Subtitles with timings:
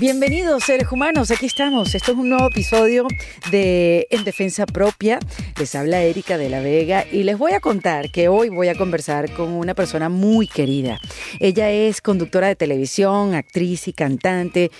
[0.00, 1.94] Bienvenidos seres humanos, aquí estamos.
[1.94, 3.06] Esto es un nuevo episodio
[3.52, 5.20] de En Defensa Propia.
[5.56, 8.74] Les habla Erika de la Vega y les voy a contar que hoy voy a
[8.74, 10.98] conversar con una persona muy querida.
[11.38, 14.72] Ella es conductora de televisión, actriz y cantante.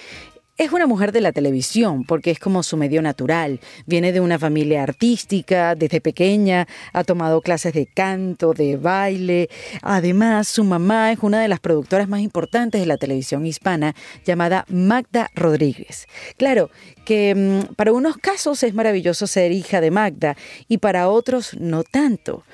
[0.57, 3.59] Es una mujer de la televisión porque es como su medio natural.
[3.87, 9.51] Viene de una familia artística, desde pequeña ha tomado clases de canto, de baile.
[9.82, 14.64] Además, su mamá es una de las productoras más importantes de la televisión hispana, llamada
[14.69, 16.06] Magda Rodríguez.
[16.37, 16.70] Claro
[17.05, 20.36] que mm, para unos casos es maravilloso ser hija de Magda
[20.69, 22.45] y para otros no tanto.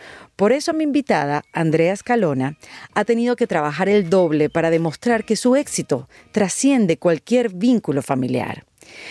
[0.41, 2.57] Por eso mi invitada, Andrea Escalona,
[2.95, 8.65] ha tenido que trabajar el doble para demostrar que su éxito trasciende cualquier vínculo familiar.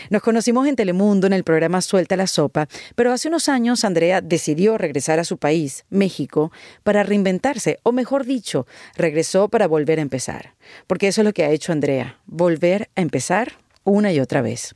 [0.09, 4.21] Nos conocimos en Telemundo en el programa Suelta la Sopa, pero hace unos años Andrea
[4.21, 10.01] decidió regresar a su país, México, para reinventarse, o mejor dicho, regresó para volver a
[10.01, 10.55] empezar.
[10.87, 14.73] Porque eso es lo que ha hecho Andrea, volver a empezar una y otra vez.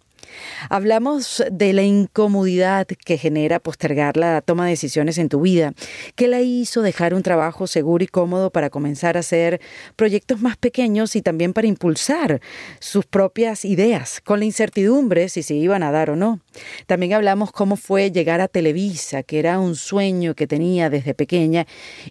[0.70, 5.74] Hablamos de la incomodidad que genera postergar la toma de decisiones en tu vida,
[6.16, 9.62] que la hizo dejar un trabajo seguro y cómodo para comenzar a hacer
[9.96, 12.42] proyectos más pequeños y también para impulsar
[12.80, 16.40] sus propias ideas, con la incertidumbre si se iban a dar o no.
[16.88, 21.66] También hablamos cómo fue llegar a Televisa, que era un sueño que tenía desde pequeña,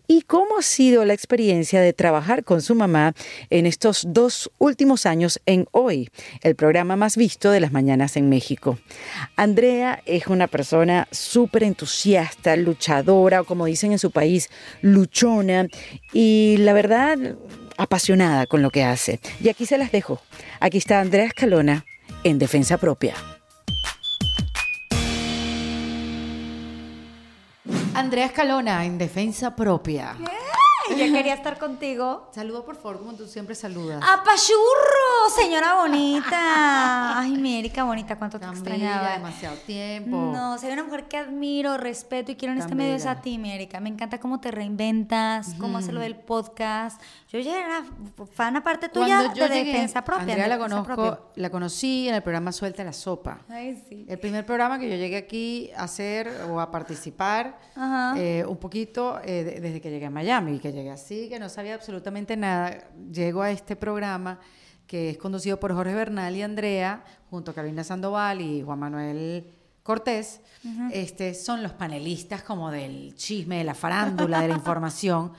[0.06, 3.14] y cómo ha sido la experiencia de trabajar con su mamá
[3.50, 6.10] en estos dos últimos años en Hoy,
[6.42, 8.78] el programa más visto de las mañanas en México.
[9.36, 15.66] Andrea es una persona súper entusiasta, luchadora, o como dicen en su país, luchona,
[16.12, 17.18] y la verdad,
[17.76, 19.20] apasionada con lo que hace.
[19.40, 20.20] Y aquí se las dejo.
[20.60, 21.84] Aquí está Andrea Escalona
[22.24, 23.14] en Defensa Propia.
[27.94, 30.16] Andrea Escalona en Defensa Propia.
[31.06, 32.28] Yo quería estar contigo.
[32.34, 34.02] Saludo por favor, como tú siempre saludas.
[34.02, 35.30] ¡Apachurro!
[35.36, 37.18] Señora bonita.
[37.20, 39.02] Ay, mi Erika bonita, cuánto te Tan extrañaba.
[39.02, 40.16] bella, demasiado tiempo.
[40.32, 43.12] No, soy una mujer que admiro, respeto y quiero en Tan este medio es bella.
[43.18, 43.80] a ti, mi Erika.
[43.80, 47.00] Me encanta cómo te reinventas, cómo haces lo del podcast.
[47.28, 47.84] Yo ya era
[48.34, 50.22] fan aparte tuya Cuando yo de llegué, defensa propia.
[50.22, 51.18] Andrea la conozco, propia.
[51.36, 53.40] la conocí en el programa Suelta la Sopa.
[53.48, 54.04] Ay, sí.
[54.08, 58.14] El primer programa que yo llegué aquí a hacer o a participar Ajá.
[58.18, 61.48] eh, un poquito eh, de- desde que llegué a Miami, que llegué así, que no
[61.48, 62.78] sabía absolutamente nada.
[63.12, 64.38] Llego a este programa
[64.86, 69.46] que es conducido por Jorge Bernal y Andrea, junto a Carolina Sandoval y Juan Manuel
[69.82, 70.40] Cortés.
[70.92, 75.32] este, son los panelistas como del chisme, de la farándula, de la información.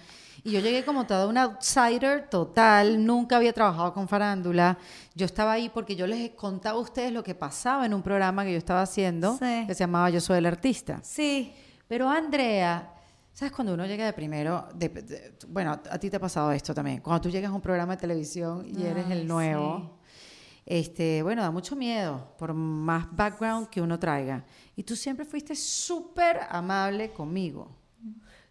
[0.43, 4.77] Y yo llegué como toda una outsider total, nunca había trabajado con farándula.
[5.15, 8.43] Yo estaba ahí porque yo les contaba a ustedes lo que pasaba en un programa
[8.43, 9.63] que yo estaba haciendo, Sí.
[9.65, 10.99] que se llamaba Yo Soy el Artista.
[11.03, 11.53] Sí.
[11.87, 12.92] Pero Andrea,
[13.33, 14.67] ¿sabes cuando uno llega de primero?
[14.75, 17.01] de- de- bueno, a ti te ha pasado esto también.
[17.01, 19.99] Cuando tú llegas a un programa de televisión y eres el nuevo,
[20.65, 24.45] este, bueno, da mucho miedo por más background que uno traiga.
[24.75, 27.75] Y tú siempre fuiste súper amable conmigo.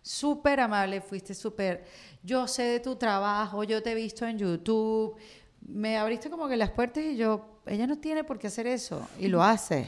[0.03, 1.84] Súper amable, fuiste súper.
[2.25, 5.16] Yo sé de tu trabajo, yo te he visto en YouTube.
[5.60, 9.06] Me abriste como que las puertas y yo, ella no tiene por qué hacer eso.
[9.20, 9.87] Y lo hace.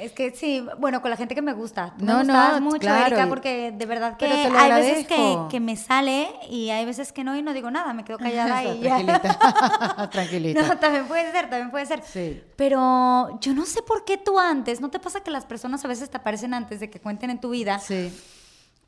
[0.00, 1.94] Es que sí, bueno, con la gente que me gusta.
[1.98, 5.38] Tú No, me no, mucho, claro, Erika, y- porque de verdad que hay veces que,
[5.50, 8.64] que me sale y hay veces que no y no digo nada, me quedo callada
[8.64, 8.96] y ya.
[8.96, 10.08] Tranquilita.
[10.10, 10.62] Tranquilita.
[10.62, 12.02] No, también puede ser, también puede ser.
[12.02, 12.42] Sí.
[12.56, 15.88] Pero yo no sé por qué tú antes, ¿no te pasa que las personas a
[15.88, 17.78] veces te aparecen antes de que cuenten en tu vida?
[17.78, 18.12] Sí.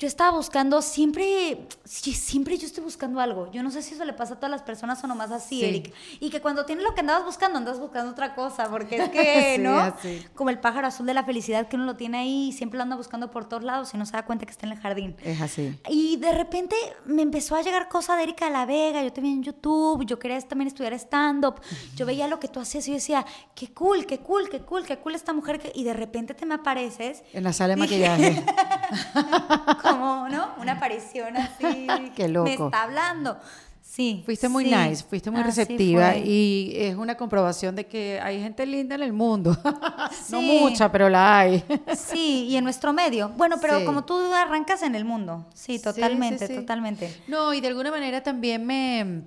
[0.03, 3.49] Yo estaba buscando, siempre, siempre yo estoy buscando algo.
[3.53, 5.65] Yo no sé si eso le pasa a todas las personas o nomás así, Sí.
[5.65, 5.95] Eric.
[6.19, 9.55] Y que cuando tienes lo que andabas buscando, andas buscando otra cosa, porque es que,
[9.55, 9.79] Sí, ¿no?
[9.79, 10.27] así.
[10.35, 12.83] Como el pájaro azul de la felicidad que uno lo tiene ahí y siempre lo
[12.83, 15.15] anda buscando por todos lados y no se da cuenta que está en el jardín.
[15.23, 15.79] Es así.
[15.89, 16.75] Y de repente
[17.07, 20.05] me empezó a llegar cosa de Erika de la Vega, yo te vi en YouTube,
[20.05, 21.61] yo quería también estudiar stand-up,
[21.95, 23.25] yo veía lo que tú hacías y yo decía,
[23.55, 25.71] qué cool, qué cool, qué cool, qué cool esta mujer, que...
[25.77, 28.45] y de repente te me apareces En la sala de maquillaje.
[29.93, 30.49] como, ¿no?
[30.61, 31.87] Una aparición así.
[32.17, 32.45] Qué loco.
[32.47, 33.39] Me está hablando.
[33.81, 34.23] Sí.
[34.25, 36.21] Fuiste muy sí, nice, fuiste muy así receptiva fue.
[36.21, 39.55] y es una comprobación de que hay gente linda en el mundo.
[40.31, 41.63] no mucha, pero la hay.
[41.95, 43.29] Sí, y en nuestro medio.
[43.37, 43.85] Bueno, pero Sí.
[43.85, 45.45] como tú arrancas en el mundo.
[45.53, 47.15] Sí, totalmente, totalmente.
[47.29, 49.23] No, y de alguna manera también me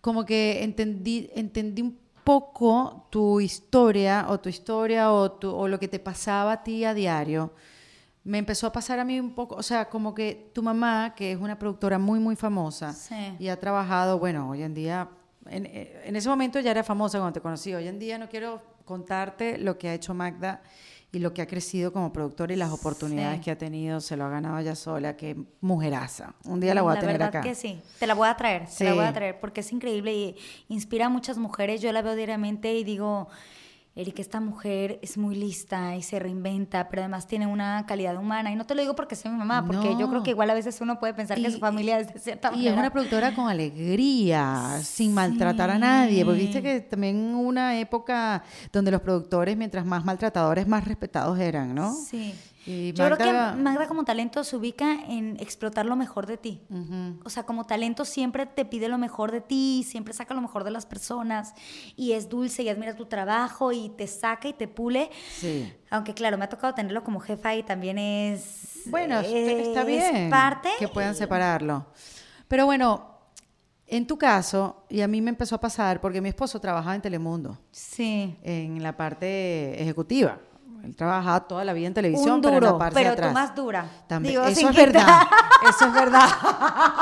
[0.00, 5.78] como que entendí, entendí un poco tu historia o tu historia o, tu- o lo
[5.80, 7.52] que te pasaba a ti a diario.
[8.24, 11.32] Me empezó a pasar a mí un poco, o sea, como que tu mamá, que
[11.32, 13.14] es una productora muy, muy famosa Sí.
[13.38, 15.08] y ha trabajado, bueno, hoy en día,
[15.46, 18.62] en, en ese momento ya era famosa cuando te conocí, hoy en día no quiero
[18.86, 20.62] contarte lo que ha hecho Magda
[21.12, 23.44] y lo que ha crecido como productora y las oportunidades Sí.
[23.44, 26.34] que ha tenido, se lo ha ganado ella sola, que mujeraza.
[26.46, 27.40] Un día la voy a tener verdad acá.
[27.42, 28.96] que sí, te la voy a traer, te la Sí.
[28.96, 30.36] voy a traer porque es increíble y
[30.68, 31.82] inspira a muchas mujeres.
[31.82, 33.28] Yo la veo diariamente y digo,
[33.96, 38.50] Erika, esta mujer es muy lista y se reinventa, pero además tiene una calidad humana.
[38.50, 40.54] Y no te lo digo porque soy mi mamá, porque yo creo que igual a
[40.54, 42.80] veces uno puede pensar que Y- su familia es de cierta Y es manera.
[42.80, 48.42] una productora con alegría, sin maltratar a nadie, porque viste que también una época
[48.72, 51.92] donde los productores, mientras más maltratadores, más respetados eran, ¿no?
[51.94, 52.34] Sí.
[52.66, 56.62] Y Yo creo que Magda como talento se ubica en explotar lo mejor de ti.
[57.24, 60.64] O sea, como talento siempre te pide lo mejor de ti, siempre saca lo mejor
[60.64, 61.54] de las personas
[61.96, 65.10] y es dulce y admira tu trabajo y te saca y te pule.
[65.36, 65.72] Sí.
[65.90, 68.82] Aunque claro, me ha tocado tenerlo como jefa y también es...
[68.86, 70.68] Bueno, est- está es bien parte.
[70.78, 71.86] que puedan separarlo.
[72.48, 73.10] Pero bueno,
[73.86, 77.02] en tu caso, y a mí me empezó a pasar, porque mi esposo trabajaba en
[77.02, 78.36] Telemundo, Sí.
[78.42, 80.38] en la parte ejecutiva.
[80.84, 83.12] Él trabajaba toda la vida en televisión, Un pero en duro, la parte pero de
[83.14, 83.28] atrás.
[83.30, 83.86] tú más dura.
[84.06, 84.32] También.
[84.34, 85.20] Digo, eso es quitar- verdad.
[85.68, 86.28] Eso es verdad.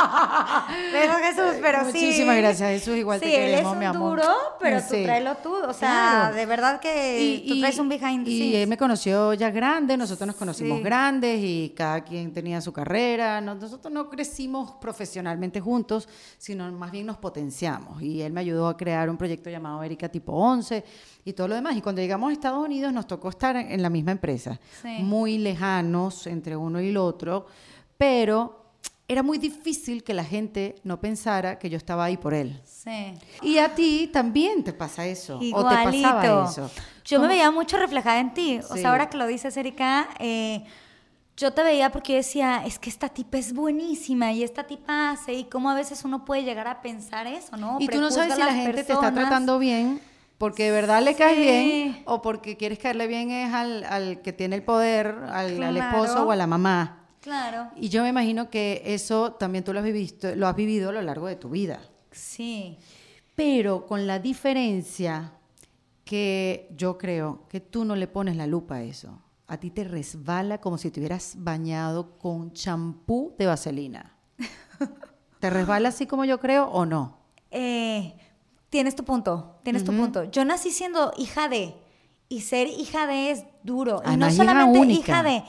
[0.93, 1.87] Pero Jesús, pero sí.
[1.87, 2.97] Muchísimas gracias, Jesús.
[2.97, 4.21] Igual sí, te queremos, él es un amor.
[4.21, 4.99] duro, pero Sí.
[4.99, 5.55] tú tráelo tú.
[5.55, 6.35] O sea, Claro.
[6.37, 8.55] de verdad que tú traes un behind the y scenes.
[8.63, 10.85] él me conoció ya grande, nosotros nos conocimos Sí.
[10.85, 13.41] grandes y cada quien tenía su carrera.
[13.41, 16.09] No- Nosotros no crecimos profesionalmente juntos,
[16.39, 18.01] sino más bien nos potenciamos.
[18.03, 20.85] Y él me ayudó a crear un proyecto llamado Erika Tipo 11
[21.25, 21.77] y todo lo demás.
[21.77, 24.99] Y cuando llegamos a Estados Unidos nos tocó estar en, en la misma empresa, Sí.
[25.01, 27.47] muy lejanos entre uno y el otro,
[27.97, 28.63] pero
[29.09, 32.61] era muy difícil que la gente no pensara que yo estaba ahí por él.
[32.65, 33.15] Sí.
[33.43, 35.39] Y a ti también te pasa eso.
[35.41, 35.89] Igualito.
[35.89, 36.71] O te pasaba eso.
[37.05, 38.61] Yo me veía mucho reflejada en ti.
[38.71, 40.65] O sea, ahora que lo dices, Erika, eh,
[41.37, 45.11] yo te veía porque yo decía, es que esta tipa es buenísima y esta tipa
[45.11, 47.79] hace, y cómo a veces uno puede llegar a pensar eso, ¿no?
[47.81, 50.01] Y tú no sabes si la gente te está tratando bien
[50.43, 51.41] porque de verdad le caes Sí.
[51.41, 55.77] bien o porque quieres caerle bien es al, al que tiene el poder, al, al
[55.77, 57.07] esposo o a la mamá.
[57.21, 57.71] Claro.
[57.77, 60.95] Y yo me imagino que eso también tú lo has, vivido, lo has vivido a
[60.95, 61.79] lo largo de tu vida.
[62.11, 62.77] Sí.
[63.37, 65.33] Pero con la diferencia
[66.05, 69.23] que yo creo que tú no le pones la lupa a eso.
[69.47, 74.17] A ti te resbala como si te hubieras bañado con champú de vaselina.
[75.39, 77.19] ¿Te resbala así como yo creo o no?
[77.53, 78.17] Eh,
[78.73, 80.25] tienes tu punto, tienes tu punto.
[80.25, 81.75] Yo nací siendo hija de,
[82.31, 84.01] y ser hija de es duro.
[84.03, 84.99] Ah, y no solamente única.
[84.99, 85.45] hija de,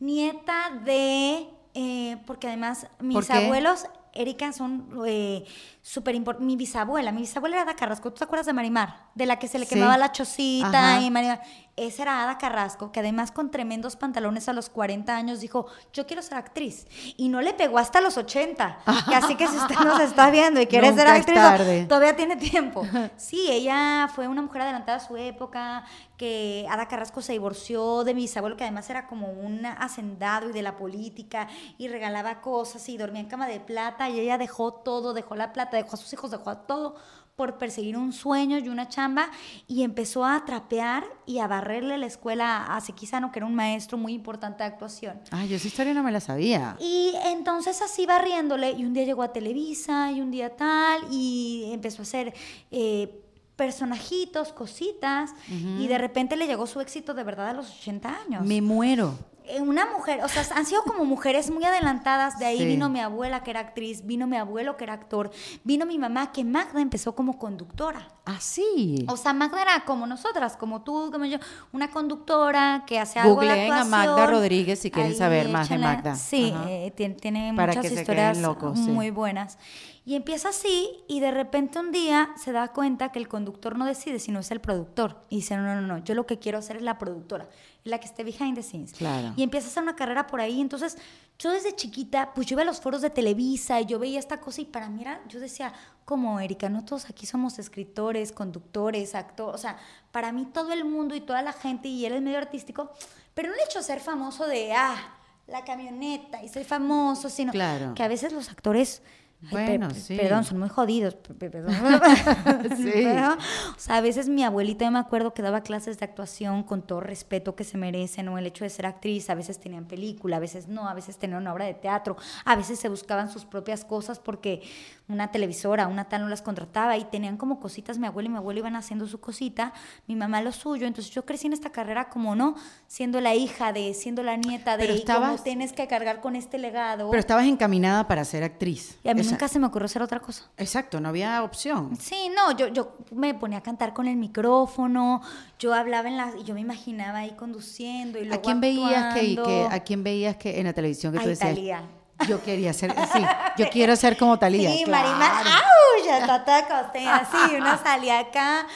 [0.00, 5.44] nieta de, eh, porque además mis abuelos, Erika, son eh,
[5.88, 6.46] súper importantes.
[6.46, 8.10] Mi bisabuela, mi bisabuela era Ada Carrasco.
[8.12, 9.06] ¿Tú te acuerdas de Marimar?
[9.14, 9.74] De la que se le Sí.
[9.76, 11.00] quemaba la chocita Ajá.
[11.00, 11.40] y Marimar.
[11.76, 16.06] Esa era Ada Carrasco, que además con tremendos pantalones a los 40 años dijo, yo
[16.06, 16.86] quiero ser actriz.
[17.18, 18.78] Y no le pegó hasta los 80.
[19.10, 21.84] Y así que si usted nos está viendo y quiere ser Nunca actriz, tarde.
[21.84, 22.82] todavía tiene tiempo.
[23.16, 25.84] Sí, ella fue una mujer adelantada a su época,
[26.16, 30.52] que Ada Carrasco se divorció de mi bisabuelo, que además era como un hacendado y
[30.54, 31.46] de la política,
[31.76, 35.52] y regalaba cosas y dormía en cama de plata, y ella dejó todo, dejó la
[35.52, 36.96] plata, dejó a sus hijos, dejó a todo
[37.36, 39.28] por perseguir un sueño y una chamba,
[39.68, 43.98] y empezó a trapear y a barrerle la escuela a Sequizano, que era un maestro
[43.98, 45.20] muy importante de actuación.
[45.30, 46.76] Ay, yo esa historia no me la sabía.
[46.80, 51.70] Y entonces así barriéndole, y un día llegó a Televisa, y un día tal, y
[51.72, 52.34] empezó a hacer
[52.70, 53.22] eh,
[53.54, 58.46] personajitos, cositas, y de repente le llegó su éxito de verdad a los 80 años.
[58.46, 59.14] Me muero.
[59.48, 62.38] Eh, Una mujer, o sea, han sido como mujeres muy adelantadas.
[62.38, 62.64] De ahí Sí.
[62.66, 65.30] vino mi abuela, que era actriz, vino mi abuelo, que era actor,
[65.64, 68.08] vino mi mamá, que Magda empezó como conductora.
[68.24, 69.04] Ah, sí.
[69.08, 71.38] O sea, Magda era como nosotras, como tú, como yo,
[71.72, 73.84] una conductora que hace algo de a.
[73.84, 75.78] Magda Rodríguez si quieren Ahí, saber más de.
[75.78, 76.14] Magda.
[76.16, 78.80] Sí, eh, tiene, tiene muchas historias sí.
[78.80, 79.58] muy buenas.
[80.08, 83.84] Y empieza así y de repente un día se da cuenta que el conductor no
[83.84, 85.24] decide, sino es el productor.
[85.30, 87.48] Y dice, no, no, no, yo lo que quiero hacer es la productora,
[87.82, 88.92] la que esté behind the scenes.
[88.92, 89.32] Claro.
[89.36, 90.60] Y empieza a hacer una carrera por ahí.
[90.60, 90.96] Entonces,
[91.40, 94.38] yo desde chiquita, pues yo iba a los foros de Televisa y yo veía esta
[94.38, 95.72] cosa y para mí era, yo decía,
[96.04, 99.76] como Erika, no todos aquí somos escritores, conductores, actores, o sea,
[100.12, 102.92] para mí todo el mundo y toda la gente y él es medio artístico,
[103.34, 105.14] pero no el hecho de ser famoso de, ah,
[105.48, 107.92] la camioneta y ser famoso, sino Claro.
[107.96, 109.02] que a veces los actores...
[109.50, 110.16] Bueno, per- sí.
[110.16, 111.14] Perdón, son muy jodidos.
[111.38, 111.74] perdón.
[112.76, 112.90] Sí.
[112.94, 116.62] Pero, o sea, a veces mi abuelita, yo me acuerdo que daba clases de actuación
[116.62, 119.84] con todo respeto que se merecen, o el hecho de ser actriz, a veces tenían
[119.86, 123.30] película, a veces no, a veces tenían una obra de teatro, a veces se buscaban
[123.30, 124.62] sus propias cosas porque
[125.08, 128.38] una televisora, una tal no las contrataba y tenían como cositas, mi abuela y mi
[128.38, 129.72] abuelo iban haciendo su cosita,
[130.08, 132.56] mi mamá lo suyo, entonces yo crecí en esta carrera como no,
[132.88, 136.34] siendo la hija de, siendo la nieta de, Pero y como tienes que cargar con
[136.34, 137.10] este legado.
[137.10, 138.98] Pero estabas encaminada para ser actriz.
[139.04, 140.44] Y a mí nunca se me ocurrió hacer otra cosa.
[140.56, 141.96] Exacto, no había opción.
[142.00, 145.22] Sí, no, yo, yo me ponía a cantar con el micrófono,
[145.58, 149.14] yo hablaba en la, y yo me imaginaba ahí conduciendo y luego ¿A quién veías
[149.14, 151.52] que, a quién veías que en la televisión que A tú decías?
[151.52, 151.82] Italia.
[152.28, 153.22] Yo quería ser, sí,
[153.58, 154.70] yo quiero ser como Talía.
[154.72, 155.08] Sí, claro.
[155.08, 156.04] Marima, ¡au!
[156.04, 158.66] Ya está toda costeña, sí, una salía acá.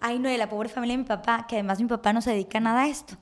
[0.00, 2.30] Ay, no, de la pobre familia de mi papá, que además mi papá no se
[2.30, 3.14] dedica a nada a esto.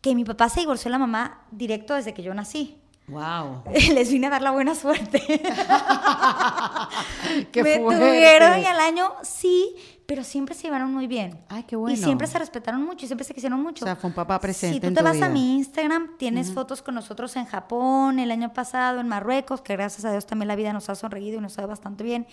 [0.00, 2.78] Que mi papá se divorció de la mamá directo desde que yo nací.
[3.06, 3.62] Wow.
[3.94, 5.20] Les vine a dar la buena suerte.
[7.52, 8.04] Qué Me fuerte.
[8.04, 9.74] tuvieron y al año sí,
[10.06, 11.38] pero siempre se llevaron muy bien.
[11.48, 11.96] Ay, qué bueno.
[11.96, 13.84] Y siempre se respetaron mucho y siempre se quisieron mucho.
[13.84, 15.26] O sea, fue un papá presente Si tú en te tu vas vida.
[15.26, 19.74] a mi Instagram, tienes fotos con nosotros en Japón, el año pasado, en Marruecos, que
[19.74, 22.26] gracias a Dios también la vida nos ha sonreído y nos ha bastante bien.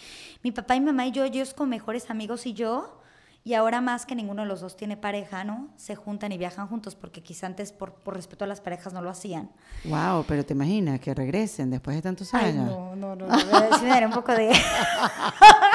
[0.44, 2.98] Mi papá y mamá y yo, ellos con mejores amigos y yo.
[3.44, 5.70] Y ahora más que ninguno de los dos tiene pareja, ¿no?
[5.76, 9.02] Se juntan y viajan juntos porque quizá antes por, por respeto a las parejas no
[9.02, 9.50] lo hacían.
[9.86, 12.68] Wow, pero te imaginas que regresen después de tantos Ay, años.
[12.68, 13.40] no, no, no, no.
[13.40, 14.52] Sí me daría un poco de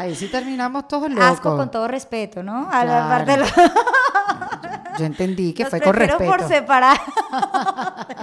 [0.00, 1.24] Ahí sí terminamos todos locos.
[1.24, 2.68] asco con todo respeto, ¿no?
[2.70, 3.52] A la parte de los-
[4.98, 6.30] Yo entendí que fue con respeto.
[6.30, 6.98] por separar.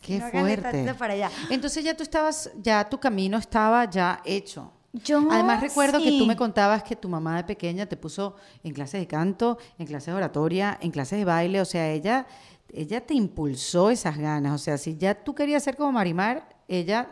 [0.00, 0.94] Qué No fuerte.
[0.94, 1.30] para allá.
[1.50, 4.72] Entonces ya tú estabas, ya tu camino estaba ya hecho.
[4.92, 8.72] Yo, Además recuerdo que tú me contabas que tu mamá de pequeña te puso en
[8.72, 12.26] clases de canto, en clases de oratoria, en clases de baile, o sea, ella,
[12.72, 17.10] ella te impulsó esas ganas, o sea, si ya tú querías ser como Marimar, ella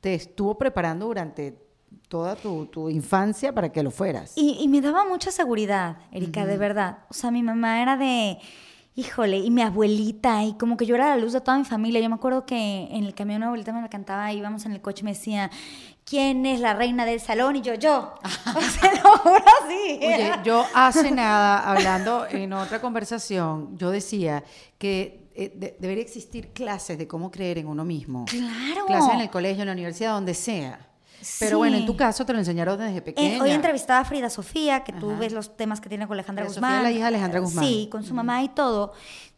[0.00, 1.56] te estuvo preparando durante
[2.08, 4.32] toda tu, tu infancia para que lo fueras.
[4.36, 6.98] Y, y me daba mucha seguridad, Erika, de verdad.
[7.10, 8.38] O sea, mi mamá era de,
[8.94, 12.00] híjole, y mi abuelita, y como que yo era la luz de toda mi familia.
[12.00, 14.80] Yo me acuerdo que en el camión mi abuelita me la cantaba, íbamos en el
[14.82, 15.50] coche y me decía,
[16.04, 17.56] ¿quién es la reina del salón?
[17.56, 18.14] Y yo, yo.
[18.56, 19.98] O sea, lo juro así.
[19.98, 24.44] Oye, yo hace nada, hablando en otra conversación, yo decía
[24.78, 28.26] que eh, de- debería existir clases de cómo creer en uno mismo.
[28.26, 28.84] Claro.
[28.86, 30.88] Clases en el colegio, en la universidad, donde sea.
[31.40, 33.42] Pero bueno, en tu caso te lo enseñaron desde Eh, pequeña.
[33.42, 36.54] hoy entrevistaba a Frida Sofía, que tú ves los temas que tiene con Alejandra Frida
[36.54, 36.78] Sofía Guzmán.
[36.78, 37.64] es la hija de Alejandra Guzmán.
[37.64, 38.92] Sí, con su mamá y todo.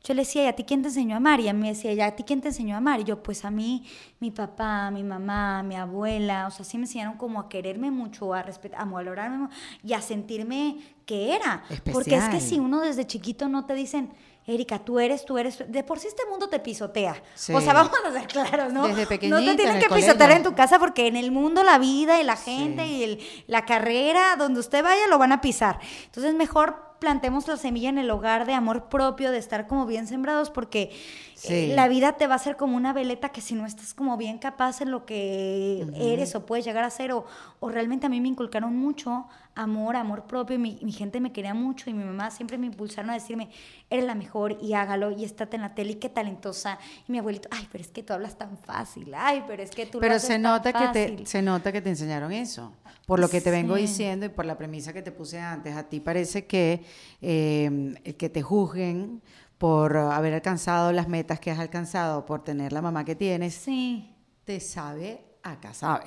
[0.06, 1.40] Yo le decía, ¿y a ti quién te enseñó a amar?
[1.40, 3.00] Y a mí me decía, ¿y a ti quién te enseñó a amar?
[3.00, 3.86] Y yo, pues a mí,
[4.20, 8.34] mi papá, mi mamá, mi abuela, o sea, sí me enseñaron como a quererme mucho,
[8.34, 9.48] a respetar, a valorarme
[9.82, 10.76] y a sentirme
[11.06, 11.62] que era.
[11.90, 12.40] Porque es que Especial.
[12.42, 14.10] si uno desde chiquito no te dicen,
[14.46, 17.16] Erika, tú eres, tú eres, de por sí este mundo te pisotea.
[17.34, 17.52] Sí.
[17.54, 18.86] O sea, vamos a ser claros, ¿no?
[18.86, 20.08] Desde no pequeñita, te en tienen que colegio.
[20.12, 22.50] pisotear en tu casa porque en el mundo la vida y la Sí.
[22.56, 25.78] gente y el- la carrera, donde usted vaya, lo van a pisar.
[26.06, 30.06] Entonces, mejor plantemos la semilla en el hogar de amor propio, de estar como bien
[30.06, 30.90] sembrados, porque
[31.34, 31.52] Sí.
[31.52, 34.16] eh, la vida te va a ser como una veleta que si no estás como
[34.16, 37.26] bien capaz en lo que eres o puedes llegar a ser, o,
[37.60, 41.32] o realmente a mí me inculcaron mucho amor, amor propio, y mi, mi gente me
[41.32, 43.50] quería mucho, y mi mamá siempre me impulsaron a decirme,
[43.90, 47.18] eres la mejor, y hágalo, y estate en la tele, y qué talentosa, y mi
[47.18, 50.00] abuelito, ay, pero es que tú hablas tan fácil, ay, pero es que tú lo
[50.00, 51.26] Pero haces se tan nota que te fácil".
[51.26, 52.72] se nota que te enseñaron eso.
[53.06, 55.82] Por lo que te vengo diciendo y por la premisa que te puse antes, a
[55.90, 56.82] ti parece que
[57.20, 59.20] eh, el que te juzguen
[59.58, 64.10] por haber alcanzado las metas que has alcanzado, por tener la mamá que tienes, Sí.
[64.44, 66.06] te sabe, acá sabe.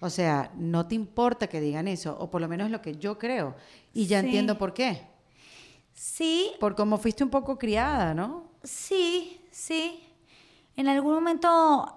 [0.00, 3.18] O sea, no te importa que digan eso, o por lo menos lo que yo
[3.18, 3.56] creo.
[3.92, 4.26] Y ya Sí.
[4.26, 5.06] entiendo por qué.
[5.94, 8.44] Sí, Por cómo fuiste un poco criada, ¿no?
[8.62, 10.00] sí, sí.
[10.76, 11.92] En algún momento,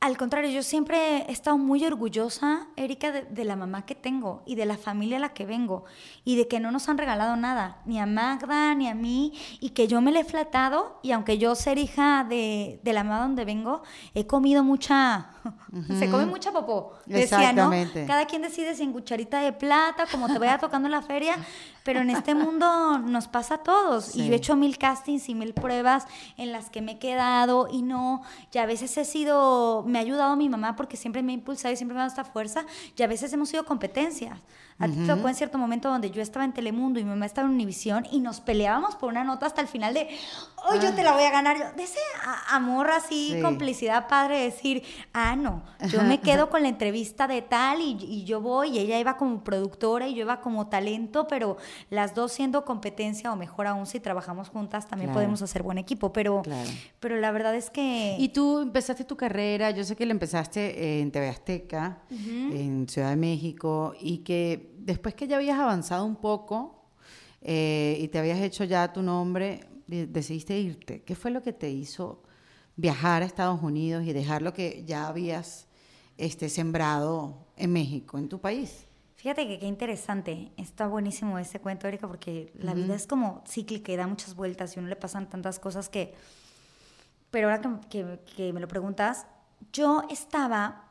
[0.00, 4.42] al contrario, yo siempre he estado muy orgullosa, Erika, de, de la mamá que tengo
[4.46, 5.84] y de la familia a la que vengo
[6.24, 9.70] y de que no nos han regalado nada, ni a Magda, ni a mí, y
[9.70, 13.20] que yo me le he flatado y aunque yo ser hija de, de la mamá
[13.22, 13.82] donde vengo,
[14.14, 15.30] he comido mucha,
[15.98, 17.70] se come mucha popó, decía, ¿no?
[18.06, 21.36] Cada quien decide si en cucharita de plata, como te vaya tocando en la feria,
[21.84, 24.06] pero en este mundo nos pasa a todos.
[24.06, 24.22] Sí.
[24.22, 26.06] Y yo he hecho mil castings y mil pruebas
[26.36, 30.02] en las que me he quedado y no, y a veces he sido, me ha
[30.02, 32.64] ayudado mi mamá porque siempre me ha impulsado y siempre me ha dado esta fuerza,
[32.96, 34.38] y a veces hemos sido competencias.
[34.80, 37.26] A ti te tocó en cierto momento donde yo estaba en Telemundo y mi mamá
[37.26, 40.08] estaba en Univisión y nos peleábamos por una nota hasta el final de,
[40.70, 41.58] hoy yo te la voy a ganar.
[41.58, 41.98] Yo, de ese
[42.48, 43.42] amor así, Sí.
[43.42, 44.82] complicidad padre, de decir,
[45.12, 48.78] ah, no, yo me quedo con la entrevista de tal y, y yo voy y
[48.78, 51.56] ella iba como productora y yo iba como talento, pero
[51.90, 55.18] las dos siendo competencia o mejor aún si trabajamos juntas también Claro.
[55.20, 56.68] podemos hacer buen equipo, pero, Claro.
[57.00, 58.16] pero la verdad es que...
[58.18, 63.10] Y tú empezaste tu carrera, yo sé que la empezaste en TV Azteca, en Ciudad
[63.10, 66.84] de México, y que después que ya habías avanzado un poco
[67.42, 71.02] eh, y te habías hecho ya tu nombre, de- decidiste irte.
[71.02, 72.22] ¿Qué fue lo que te hizo
[72.76, 75.66] viajar a Estados Unidos y dejar lo que ya habías
[76.16, 78.86] este, sembrado en México, en tu país?
[79.16, 83.92] Fíjate que qué interesante, está buenísimo este cuento, Erika, porque la vida es como cíclica
[83.92, 86.14] y da muchas vueltas y a uno le pasan tantas cosas que...
[87.30, 89.26] Pero ahora que, que- que me lo preguntas,
[89.74, 90.88] yo estaba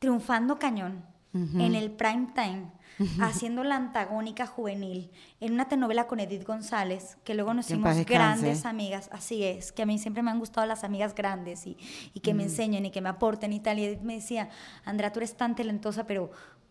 [0.00, 2.80] triunfando cañón en el prime time
[3.20, 5.10] haciendo la antagónica juvenil
[5.40, 9.82] en una telenovela con Edith González, que luego nos hicimos grandes amigas, así es, que
[9.82, 11.76] a mí siempre me han gustado las amigas grandes y,
[12.22, 13.78] que me enseñen y que me aporten y tal.
[13.78, 14.50] Y Edith me decía,
[14.84, 16.30] Andrea, tú eres tan talentosa, pero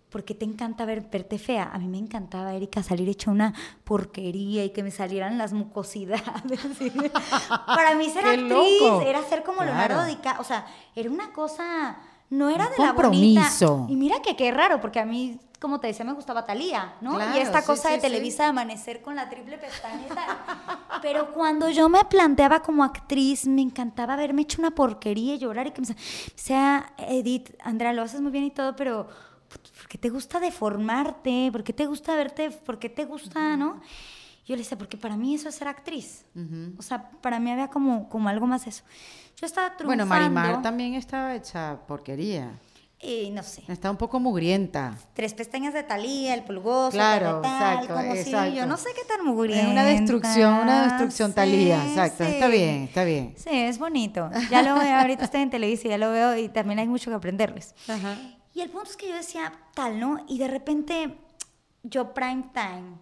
[0.10, 1.64] ¿por qué te encanta ver, verte fea?
[1.64, 6.22] A mí me encantaba, Erika, salir hecha una porquería y que me salieran las mucosidades.
[7.66, 11.98] Para mí ser actriz era ser como Leonardo DiCaprio, o sea, era una cosa
[12.30, 13.50] no era de la bonita.
[13.88, 17.20] Y mira que qué raro, porque a mí, como te decía, me gustaba Talía, ¿no?
[17.36, 20.38] y esta cosa de Televisa de amanecer con la triple pestaña y tal.
[21.02, 25.68] Pero cuando yo me planteaba como actriz, me encantaba haberme hecho una porquería y llorar
[25.68, 25.88] y que me
[26.36, 29.08] sea, Edith, Andrea, lo haces muy bien y todo, pero
[29.48, 31.50] ¿por qué te gusta deformarte?
[31.52, 32.52] ¿Por qué te gusta verte?
[32.52, 33.82] ¿Por qué te gusta, no?
[34.50, 36.26] Yo le decía, porque para mí eso es ser actriz.
[36.76, 38.84] O sea, para mí había como, como algo más eso.
[39.40, 40.08] Yo estaba triunfando.
[40.08, 42.60] Bueno, Marimar también estaba hecha porquería.
[43.00, 43.62] Y no sé.
[43.68, 44.98] Está un poco mugrienta.
[45.14, 48.50] Tres pestañas de talía, el pulgoso, claro, exacto, como exacto.
[48.50, 49.68] Si, yo no sé qué tan mugrienta.
[49.68, 52.24] Es una destrucción, una destrucción talía, exacto.
[52.24, 53.36] Está bien, está bien.
[53.38, 54.32] Sí, es bonito.
[54.50, 57.16] Ya lo veo, ahorita estoy en televisión, ya lo veo y también hay mucho que
[57.16, 57.76] aprenderles.
[57.88, 58.18] Ajá.
[58.56, 60.26] Y el punto es que yo decía tal, ¿no?
[60.28, 61.16] Y de repente
[61.84, 62.98] yo prime time,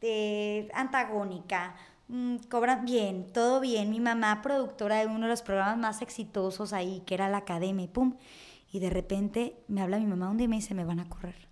[0.00, 1.74] de antagónica,
[2.08, 3.90] Mm, cobran bien, todo bien.
[3.90, 7.84] Mi mamá, productora de uno de los programas más exitosos ahí, que era la Academia,
[7.84, 8.14] y pum.
[8.72, 11.08] Y de repente me habla mi mamá un día y me dice, me van a
[11.08, 11.48] correr.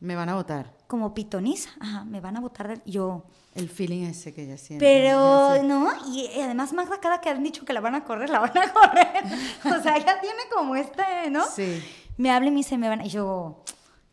[0.00, 0.74] Me van a votar.
[0.88, 2.82] Como pitoniza, ajá, me van a votar.
[2.84, 3.24] Yo...
[3.54, 4.84] El feeling ese que ella siente.
[4.84, 5.90] Pero, ¿no?
[6.08, 8.72] Y, además Magda, cada que han dicho que la van a correr, la van a
[8.72, 9.24] correr.
[9.78, 11.44] o sea, ella tiene como este, ¿no?
[11.46, 11.82] Sí.
[12.16, 13.06] Me habla y me dice, me van...
[13.06, 13.62] Y yo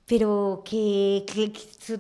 [0.10, 1.24] pero que,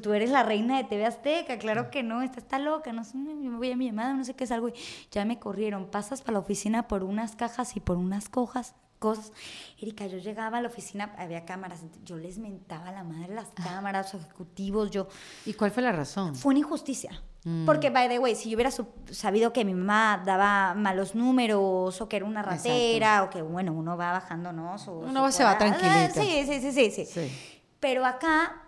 [0.02, 3.14] tú eres la reina de TV Azteca, claro que no, esta está loca, no sé,
[3.14, 4.70] yo me voy a mi llamada, no sé qué es algo,
[5.12, 9.32] ya me corrieron, pasas para la oficina por unas cajas y por unas cojas, cosas.
[9.80, 13.64] Erika, yo llegaba a la oficina, había cámaras, yo les mentaba la madre las ah.
[13.64, 15.08] cámaras, los ejecutivos, yo...
[15.46, 16.36] ¿Y cuál fue la razón?
[16.36, 17.12] Fue una injusticia.
[17.44, 17.68] Mm.
[17.68, 18.72] Porque, by the way, si yo hubiera
[19.12, 23.72] sabido que mi mamá daba malos números o que era una ratera o que, bueno,
[23.72, 24.76] uno va bajando, ¿no?
[24.88, 26.20] uno se va tranquilito.
[26.20, 27.06] Sí, sí, sí, sí, sí.
[27.06, 27.59] sí.
[27.80, 28.64] Pero acá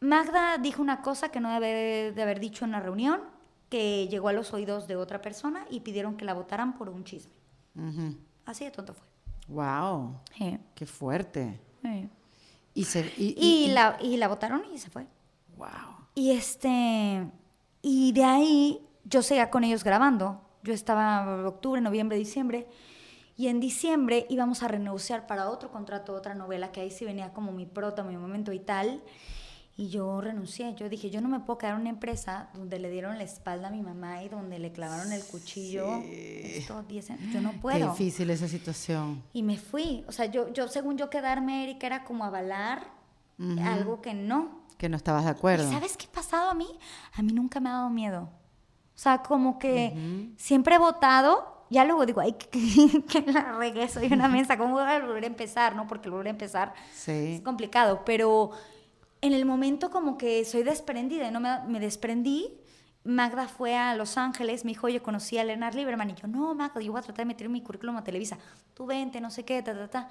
[0.00, 3.20] Magda dijo una cosa que no debe de haber dicho en la reunión,
[3.68, 7.04] que llegó a los oídos de otra persona y pidieron que la votaran por un
[7.04, 7.32] chisme.
[8.44, 9.06] Así de tonto fue.
[9.48, 10.20] ¡Wow!
[10.74, 11.60] ¡Qué fuerte!
[12.74, 15.06] Y, se, y, la, y la votaron y se fue.
[15.56, 15.68] ¡Wow!
[16.14, 17.28] Y este.
[17.82, 20.40] Y de ahí yo seguía con ellos grabando.
[20.62, 22.66] Yo estaba en octubre, noviembre, diciembre.
[23.36, 27.32] Y en diciembre íbamos a renegociar para otro contrato, otra novela, que ahí sí venía
[27.32, 29.02] como mi prota, mi momento y tal.
[29.76, 30.72] Y yo renuncié.
[30.76, 33.68] Yo dije, yo no me puedo quedar en una empresa donde le dieron la espalda
[33.68, 36.00] a mi mamá y donde le clavaron el cuchillo.
[36.04, 36.84] Esto,
[37.32, 37.78] yo no puedo.
[37.78, 39.24] Qué difícil esa situación.
[39.32, 40.04] Y me fui.
[40.06, 42.86] O sea, yo, yo según yo quedarme, Erika, era como avalar
[43.64, 44.62] algo que no.
[44.78, 45.68] Que no estabas de acuerdo.
[45.68, 46.68] sabes qué ha pasado a mí?
[47.14, 48.30] A mí nunca me ha dado miedo.
[48.94, 54.06] O sea, como que siempre he votado ya luego digo, ay, que, la regué, soy
[54.12, 55.74] una mesa, ¿cómo voy a volver a empezar?
[55.74, 55.86] ¿no?
[55.86, 56.72] Porque volver a empezar
[57.06, 58.52] es complicado, pero
[59.20, 61.40] en el momento como que soy desprendida, ¿no?
[61.40, 62.54] Me, me, desprendí,
[63.02, 66.54] Magda fue a Los Ángeles, me dijo, oye, conocí a Leonard Lieberman, y yo, no,
[66.54, 68.38] Magda, yo voy a tratar de meter mi currículum a Televisa,
[68.74, 70.08] tú vente, no sé qué, ta, ta, ta.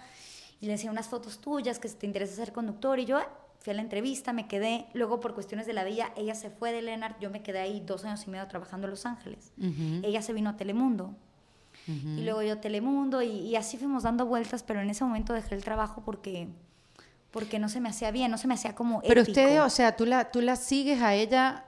[0.60, 3.19] Y le decía unas fotos tuyas, que si te interesa ser conductor, y yo,
[3.60, 6.73] fui a la entrevista, me quedé, luego por cuestiones de la vida, ella se fue
[6.73, 9.54] de Leonard, yo me quedé ahí dos años y medio trabajando en Los Ángeles.
[10.04, 11.15] Ella se vino a Telemundo,
[11.88, 15.63] y luego yo Telemundo y, así fuimos dando vueltas, pero en ese momento dejé el
[15.63, 16.48] trabajo porque
[17.32, 19.96] porque no se me hacía bien, no se me hacía como Pero ustedes, o sea,
[19.96, 21.65] tú la, tú la sigues a ella,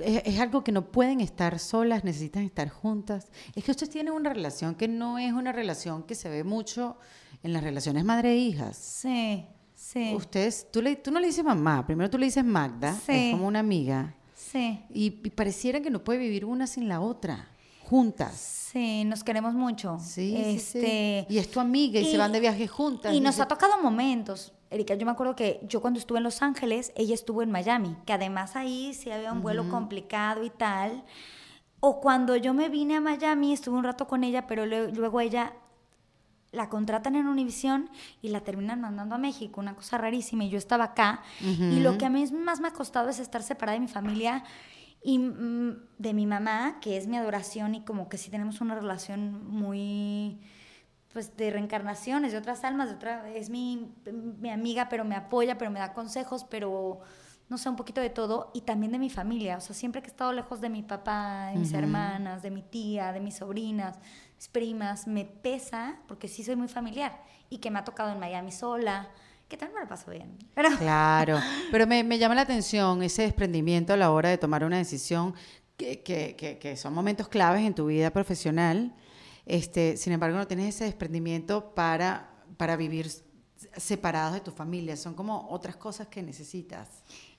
[0.00, 3.26] es, algo que no pueden estar solas, necesitan estar juntas.
[3.56, 6.96] Es que ustedes tienen una relación que no es una relación que se ve mucho
[7.42, 8.76] en las relaciones madre-hijas.
[8.76, 10.14] Sí, sí.
[10.14, 13.48] Ustedes, tú, le, tú no le dices mamá, primero tú le dices Magda, es como
[13.48, 14.14] una amiga.
[14.36, 14.80] Sí.
[14.88, 17.49] y pareciera que no puede vivir una sin la otra
[17.90, 18.68] juntas.
[18.70, 19.98] Sí, nos queremos mucho.
[20.00, 23.12] Sí, este, Y es tu amiga y, se van de viaje juntas.
[23.12, 24.52] Y nos ha tocado momentos.
[24.70, 27.96] Erika, yo me acuerdo que yo cuando estuve en Los Ángeles, ella estuvo en Miami,
[28.06, 31.02] que además ahí sí había un vuelo complicado y tal.
[31.80, 35.54] O cuando yo me vine a Miami, estuve un rato con ella, pero luego ella
[36.52, 37.90] la contratan en Univision
[38.22, 40.44] y la terminan mandando a México, una cosa rarísima.
[40.44, 41.22] Y yo estaba acá.
[41.40, 44.44] Y lo que a mí más me ha costado es estar separada de mi familia
[45.02, 48.74] y mm, de mi mamá, que es mi adoración y como que sí tenemos una
[48.74, 50.40] relación muy
[51.12, 55.58] pues de reencarnaciones, de otras almas, de otra, es mi, mi amiga, pero me apoya,
[55.58, 57.00] pero me da consejos, pero
[57.48, 60.06] no sé, un poquito de todo, y también de mi familia, o sea, siempre que
[60.06, 63.98] he estado lejos de mi papá, de mis hermanas, de mi tía, de mis sobrinas,
[64.36, 68.20] mis primas, me pesa, porque sí soy muy familiar, y que me ha tocado en
[68.20, 69.08] Miami sola,
[69.50, 70.38] que también me lo paso bien.
[70.54, 71.38] Pero, Claro,
[71.70, 75.34] pero me, me llama la atención ese desprendimiento a la hora de tomar una decisión
[75.76, 78.94] que, que- que- que son momentos claves en tu vida profesional.
[79.46, 83.10] Este, sin embargo, no tienes ese desprendimiento para, para vivir
[83.76, 84.96] separados de tu familia.
[84.96, 86.88] Son como otras cosas que necesitas.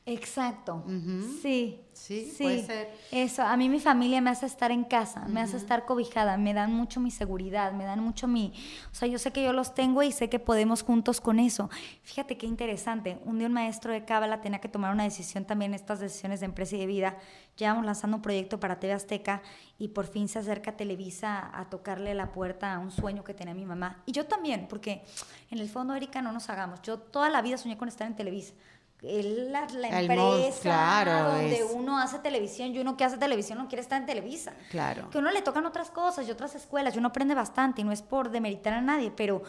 [0.05, 0.83] Exacto.
[0.85, 1.39] Ujú.
[1.41, 1.79] Sí.
[1.93, 2.89] Sí, puede ser.
[3.11, 6.53] Eso, a mí mi familia me hace estar en casa, me hace estar cobijada, me
[6.53, 8.53] dan mucho mi seguridad, me dan mucho mi...
[8.91, 11.69] O sea, yo sé que yo los tengo y sé que podemos juntos con eso.
[12.01, 13.19] Fíjate qué interesante.
[13.25, 16.47] Un día un maestro de Cábala tenía que tomar una decisión también, estas decisiones de
[16.47, 17.17] empresa y de vida.
[17.55, 19.43] Llevamos lanzando un proyecto para TV Azteca
[19.77, 23.53] y por fin se acerca Televisa a tocarle la puerta a un sueño que tenía
[23.53, 24.01] mi mamá.
[24.07, 25.03] Y yo también, porque
[25.51, 26.81] en el fondo, Erika, no nos hagamos.
[26.81, 28.53] Yo toda la vida soñé con estar en Televisa.
[29.01, 33.57] La, la mod, empresa claro, donde es- uno hace televisión y uno que hace televisión
[33.57, 34.53] no quiere estar en Televisa.
[34.69, 35.09] Claro.
[35.09, 37.83] Que a uno le tocan otras cosas y otras escuelas y uno aprende bastante y
[37.83, 39.41] no es por demeritar a nadie, pero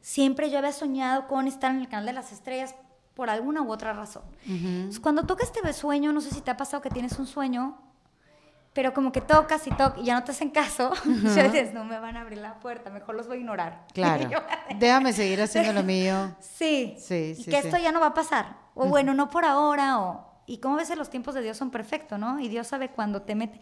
[0.00, 2.74] siempre yo había soñado con estar en el canal de las estrellas
[3.14, 4.22] por alguna u otra razón.
[4.46, 7.78] Entonces, cuando toca este sueño, no sé si te ha pasado que tienes un sueño,
[8.74, 10.92] pero como que tocas y tocas y ya no te hacen caso,
[11.34, 13.84] ya dices, no me van a abrir la puerta, mejor los voy a ignorar.
[13.94, 14.24] Claro.
[14.24, 14.38] Y yo,
[14.76, 16.36] Déjame seguir haciendo lo mío.
[16.40, 16.96] Sí.
[16.98, 17.68] Sí, y sí, que sí.
[17.68, 18.56] esto ya no va a pasar.
[18.74, 20.00] O bueno, no por ahora.
[20.00, 22.38] O, y como ves, los tiempos de Dios son perfectos, ¿no?
[22.40, 23.58] Y Dios sabe cuándo te mete.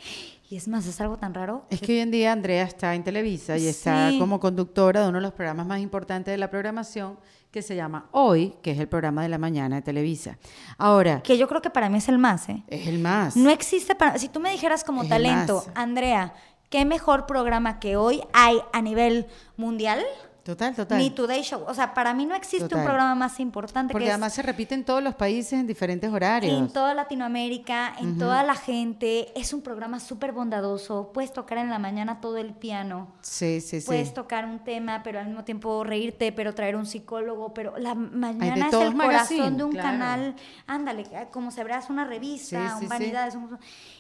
[0.51, 1.65] Y es más, es algo tan raro.
[1.71, 4.19] Es que hoy en día Andrea está en Televisa y está Sí.
[4.19, 7.19] como conductora de uno de los programas más importantes de la programación
[7.51, 10.39] que se llama Hoy, que es el programa de la mañana de Televisa.
[10.79, 12.63] Ahora, Que yo creo que para mí es el más, ¿eh?
[12.69, 13.37] es el más.
[13.37, 14.19] No existe para.
[14.19, 15.65] Si tú me dijeras como Es talento.
[15.75, 16.33] Andrea,
[16.71, 20.03] ¿qué mejor programa que hoy hay a nivel mundial?
[20.43, 20.99] Total, total.
[20.99, 21.63] Ni Today Show.
[21.69, 22.79] O sea, para mí no existe Total.
[22.81, 25.67] un programa más importante Porque que es además se repite en todos los países en
[25.69, 26.53] diferentes horarios.
[26.59, 29.39] En toda Latinoamérica, en toda la gente.
[29.39, 31.13] Es un programa súper bondadoso.
[31.13, 33.13] Puedes tocar en la mañana todo el piano.
[33.21, 33.87] Sí, sí, sí.
[33.87, 37.95] Puedes tocar un tema, pero al mismo tiempo reírte, pero traer un psicólogo, pero la
[37.95, 39.89] mañana es el corazón magazine, de un claro.
[39.89, 40.37] canal.
[40.67, 43.59] Ándale, como se verás una revista, Sí, sí, un un-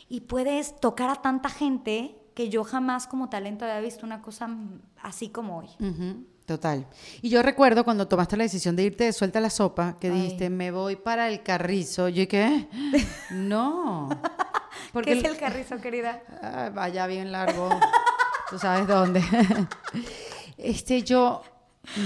[0.09, 4.48] y puedes tocar a tanta gente que yo jamás como talento había visto una cosa
[5.02, 5.68] así como hoy.
[5.81, 6.87] Ujú, Total.
[7.20, 10.14] Y yo recuerdo cuando tomaste la decisión de irte de suelta la sopa, que Ay.
[10.14, 12.09] dijiste, me voy para el carrizo.
[12.09, 12.68] Yo, ¿y qué?
[13.31, 14.09] No.
[15.05, 16.22] ¿Qué es el carrizo, querida?
[16.42, 17.68] Ah, vaya bien largo.
[18.50, 19.22] Tú sabes dónde.
[20.59, 21.42] este, yo.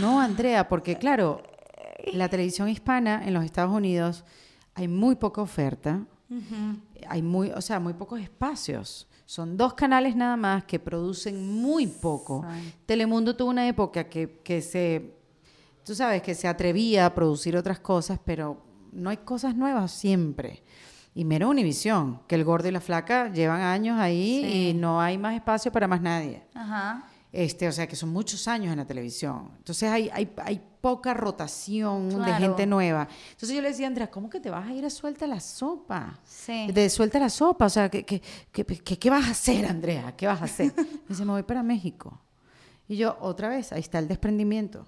[0.00, 1.42] No, Andrea, porque claro,
[2.12, 4.24] la televisión hispana en los Estados Unidos
[4.74, 6.04] hay muy poca oferta.
[7.08, 9.08] Hay muy, o sea, muy pocos espacios.
[9.26, 12.44] Son dos canales nada más que producen muy poco.
[12.86, 15.14] Telemundo tuvo una época que, que se,
[15.84, 18.62] tú sabes, que se atrevía a producir otras cosas, pero
[18.92, 20.62] no hay cosas nuevas siempre.
[21.12, 24.68] Y mero Univisión, que el gordo y la flaca llevan años ahí Sí.
[24.68, 26.44] y no hay más espacio para más nadie.
[26.54, 27.04] Ajá.
[27.38, 29.50] Este, o sea, que son muchos años en la televisión.
[29.58, 33.06] Entonces hay, hay, hay poca rotación de gente nueva.
[33.32, 36.18] Entonces yo le decía, Andrea, ¿cómo que te vas a ir a suelta la sopa?
[36.24, 36.72] Sí.
[36.72, 40.14] De suelta la sopa, o sea, ¿qué, qué, qué, qué- qué vas a hacer, Andrea?
[40.16, 40.72] ¿Qué vas a hacer?
[40.76, 42.18] Me dice, me voy para México.
[42.88, 44.86] Y yo, otra vez, ahí está el desprendimiento.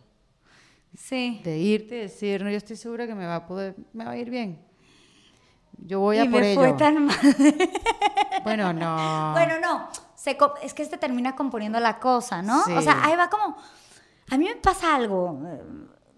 [0.97, 1.43] Sí.
[1.45, 4.13] De irte y decir, no, yo estoy segura que me va a poder, me va
[4.13, 4.59] a ir bien.
[5.77, 6.61] Yo voy a y por me ello.
[6.63, 7.17] fue tan mal.
[8.43, 9.33] Bueno, no.
[9.35, 12.65] Bueno, no, se es que este termina componiendo la cosa, ¿no?
[12.65, 12.73] Sí.
[12.73, 13.57] O sea, ahí va como,
[14.31, 15.63] a mí me pasa algo, eh,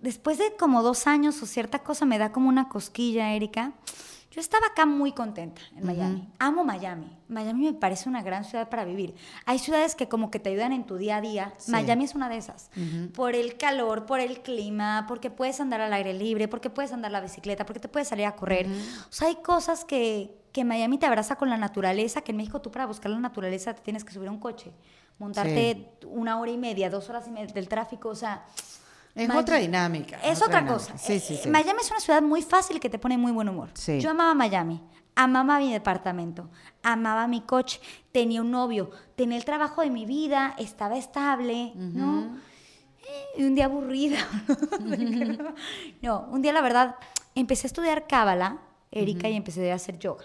[0.01, 3.75] después de como dos años o cierta cosa me da como una cosquilla, Erika.
[4.31, 6.29] Yo estaba acá muy contenta en Miami.
[6.39, 7.11] Amo Miami.
[7.27, 9.17] Miami me parece una gran ciudad para vivir.
[9.45, 11.53] Hay ciudades que como que te ayudan en tu día a día.
[11.59, 11.73] Sí.
[11.73, 12.71] Miami es una de esas.
[13.13, 17.11] Por el calor, por el clima, porque puedes andar al aire libre, porque puedes andar
[17.11, 18.69] la bicicleta, porque te puedes salir a correr.
[18.69, 22.61] O sea, hay cosas que, que Miami te abraza con la naturaleza, que en México
[22.61, 24.73] tú para buscar la naturaleza te tienes que subir a un coche,
[25.19, 28.45] montarte una hora y media, dos horas y media del tráfico, o sea...
[29.15, 30.21] Es Miami- otra dinámica.
[30.25, 30.97] Es otra cosa.
[30.97, 31.49] Sí, sí, Eh, sí.
[31.51, 33.71] Miami es una ciudad muy fácil que te pone muy buen humor.
[34.01, 34.81] Yo amaba Miami,
[35.17, 36.49] amaba mi departamento,
[36.83, 37.81] amaba mi coche,
[38.13, 42.37] tenía un novio, tenía el trabajo de mi vida, estaba estable, ¿no?
[43.03, 44.19] Eh, Y un día aburrida.
[46.03, 46.97] no, un día la verdad
[47.35, 48.59] empecé a estudiar cábala,
[48.93, 50.25] Erika, y empecé a hacer yoga.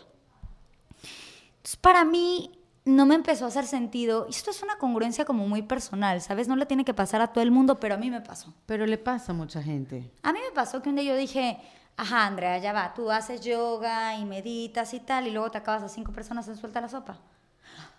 [1.65, 2.51] Entonces, para mí
[2.85, 4.27] no me empezó a hacer sentido.
[4.29, 6.47] Y esto es una congruencia como muy personal, ¿sabes?
[6.47, 8.53] No le tiene que pasar a todo el mundo, pero a mí me pasó.
[8.67, 10.11] Pero le pasa a mucha gente.
[10.21, 11.57] A mí me pasó que un día yo dije,
[11.97, 15.81] ajá, Andrea, ya va, tú haces yoga y meditas y tal, y luego te acabas
[15.81, 17.17] a cinco personas en suelta la sopa.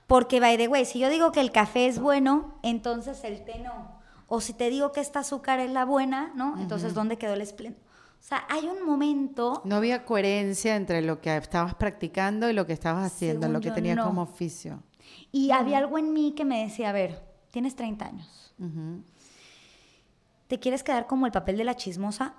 [0.06, 3.58] Porque, by the way, si yo digo que el café es bueno, entonces el té
[3.58, 3.98] no.
[4.28, 6.56] O si te digo que esta azúcar es la buena, ¿no?
[6.60, 7.82] Entonces, ¿dónde quedó el esplendor?
[8.18, 9.62] O sea, hay un momento...
[9.64, 13.70] No había coherencia entre lo que estabas practicando y lo que estabas haciendo, lo que
[13.70, 14.04] tenías no.
[14.04, 14.82] como oficio.
[15.30, 18.54] Y había algo en mí que me decía, a ver, tienes 30 años.
[18.58, 19.02] Ujú.
[20.46, 22.36] te quieres quedar como el papel de la chismosa,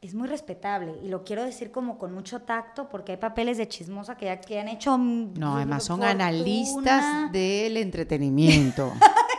[0.00, 3.68] es muy respetable y lo quiero decir como con mucho tacto porque hay papeles de
[3.68, 8.92] chismosa que ya que han hecho no además son analistas del entretenimiento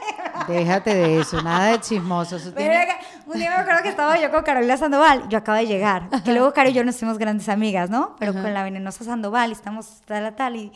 [0.48, 4.78] déjate de eso nada de chismoso un día me acuerdo que estaba yo con Carolina
[4.78, 8.16] Sandoval yo acabo de llegar que luego Caro y yo nos hicimos grandes amigas no
[8.20, 10.72] pero con la venenosa Sandoval estamos tal a tal y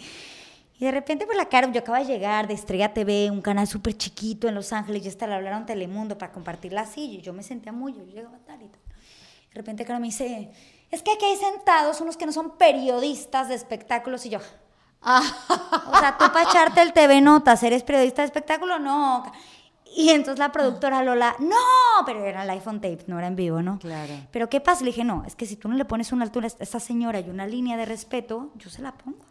[0.77, 3.65] y de repente, por la cara, yo acabo de llegar de Estrella TV, un canal
[3.65, 7.21] súper chiquito en Los Ángeles, y hasta le hablaron Telemundo para compartir la silla, y
[7.21, 8.81] yo me sentía muy, yo llegaba tal y tal.
[8.81, 10.51] De repente, Caro me dice,
[10.91, 14.39] es que aquí hay sentados unos que no son periodistas de espectáculos, y yo.
[15.87, 18.79] o sea, tú para echarte el TV Notas, ¿eres periodista de espectáculo?
[18.79, 19.31] No.
[19.95, 21.55] Y entonces la productora Lola, no,
[22.05, 23.79] pero era el iPhone tape, no era en vivo, ¿no?
[23.79, 24.13] Claro.
[24.31, 24.83] Pero ¿qué pasa?
[24.83, 27.19] Le dije, no, es que si tú no le pones una altura a esta señora
[27.21, 29.25] y una línea de respeto, yo se la pongo.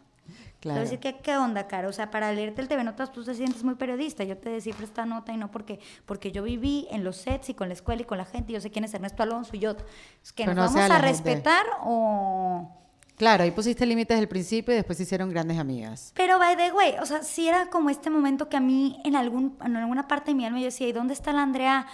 [0.61, 0.89] Claro.
[0.99, 1.87] ¿qué, ¿qué onda, cara?
[1.87, 4.23] O sea, para leerte el TV Notas tú te sientes muy periodista.
[4.23, 7.53] Yo te descifro esta nota y no porque, porque yo viví en los sets y
[7.53, 8.51] con la escuela y con la gente.
[8.51, 9.75] Y yo sé quién es Ernesto Alonso y yo.
[10.23, 12.84] Es que nos vamos a respetar o...
[13.17, 16.11] Claro, ahí pusiste límites el principio y después se hicieron grandes amigas.
[16.15, 19.15] Pero, by the way, o sea, sí era como este momento que a mí en,
[19.15, 21.87] algún, en alguna parte de mi alma yo decía, ¿y dónde está la Andrea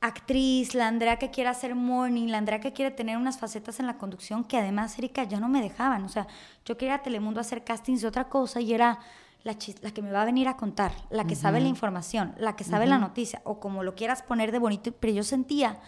[0.00, 3.86] actriz, la Andrea que quiere hacer morning, la Andrea que quiere tener unas facetas en
[3.86, 6.04] la conducción que además, Erika, ya no me dejaban.
[6.04, 6.26] O sea,
[6.64, 9.00] yo quería a Telemundo hacer castings de otra cosa y era
[9.42, 12.56] la, la que me va a venir a contar, la que sabe la información, la
[12.56, 15.80] que sabe la noticia, o como lo quieras poner de bonito, pero yo sentía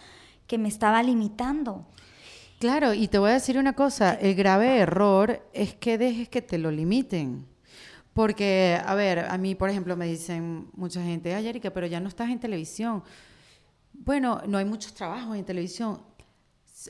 [0.47, 1.85] que me estaba limitando.
[2.61, 6.43] Claro, y te voy a decir una cosa, el grave error es que dejes que
[6.43, 7.47] te lo limiten.
[8.13, 11.99] Porque, a ver, a mí, por ejemplo, me dicen mucha gente, ay, Erika, pero ya
[11.99, 13.03] no estás en televisión.
[13.93, 16.03] Bueno, no hay muchos trabajos en televisión.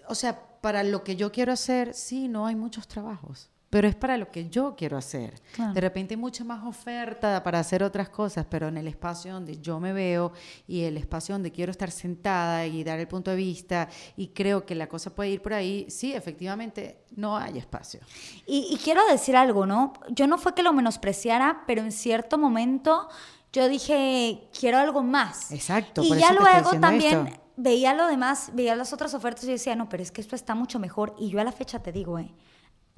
[0.09, 3.95] O sea, para lo que yo quiero hacer, sí, no hay muchos trabajos, pero es
[3.95, 5.41] para lo que yo quiero hacer.
[5.73, 9.59] De repente hay mucha más oferta para hacer otras cosas, pero en el espacio donde
[9.61, 10.33] yo me veo
[10.67, 14.65] y el espacio donde quiero estar sentada y dar el punto de vista y creo
[14.65, 18.01] que la cosa puede ir por ahí, sí, efectivamente, no hay espacio.
[18.45, 19.93] Y, y quiero decir algo, ¿no?
[20.09, 23.07] Yo no fue que lo menospreciara, pero en cierto momento
[23.53, 25.49] yo dije, quiero algo más.
[25.53, 26.03] Exacto.
[26.03, 30.03] Y ya luego también veía lo demás, veía las otras ofertas y decía, no, pero
[30.03, 31.15] es que esto está mucho mejor.
[31.17, 32.33] Y yo a la fecha te digo, eh,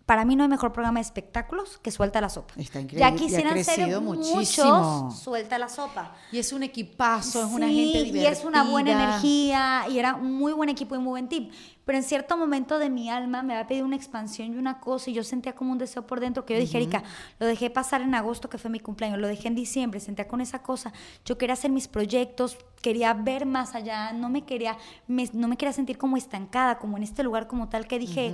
[0.06, 2.54] para mí no hay mejor programa de espectáculos que Suelta la Sopa.
[2.58, 3.00] Está increíble.
[3.00, 5.12] Ya quisieran y ser muchísimo.
[5.12, 6.14] Suelta la Sopa.
[6.32, 8.22] Y es un equipazo, es una gente divertida.
[8.22, 11.50] y es una buena energía, y era un muy buen equipo y muy buen team.
[11.86, 15.10] Pero en cierto momento de mi alma me había pedido una expansión y una cosa,
[15.10, 17.04] y yo sentía como un deseo por dentro que yo dije, Erika,
[17.40, 20.42] lo dejé pasar en agosto, que fue mi cumpleaños, lo dejé en diciembre, sentía con
[20.42, 20.92] esa cosa.
[21.26, 25.74] Yo quería hacer mis proyectos, quería ver más allá, no me quería, no me quería
[25.74, 28.34] sentir como estancada, como en este lugar como tal, que dije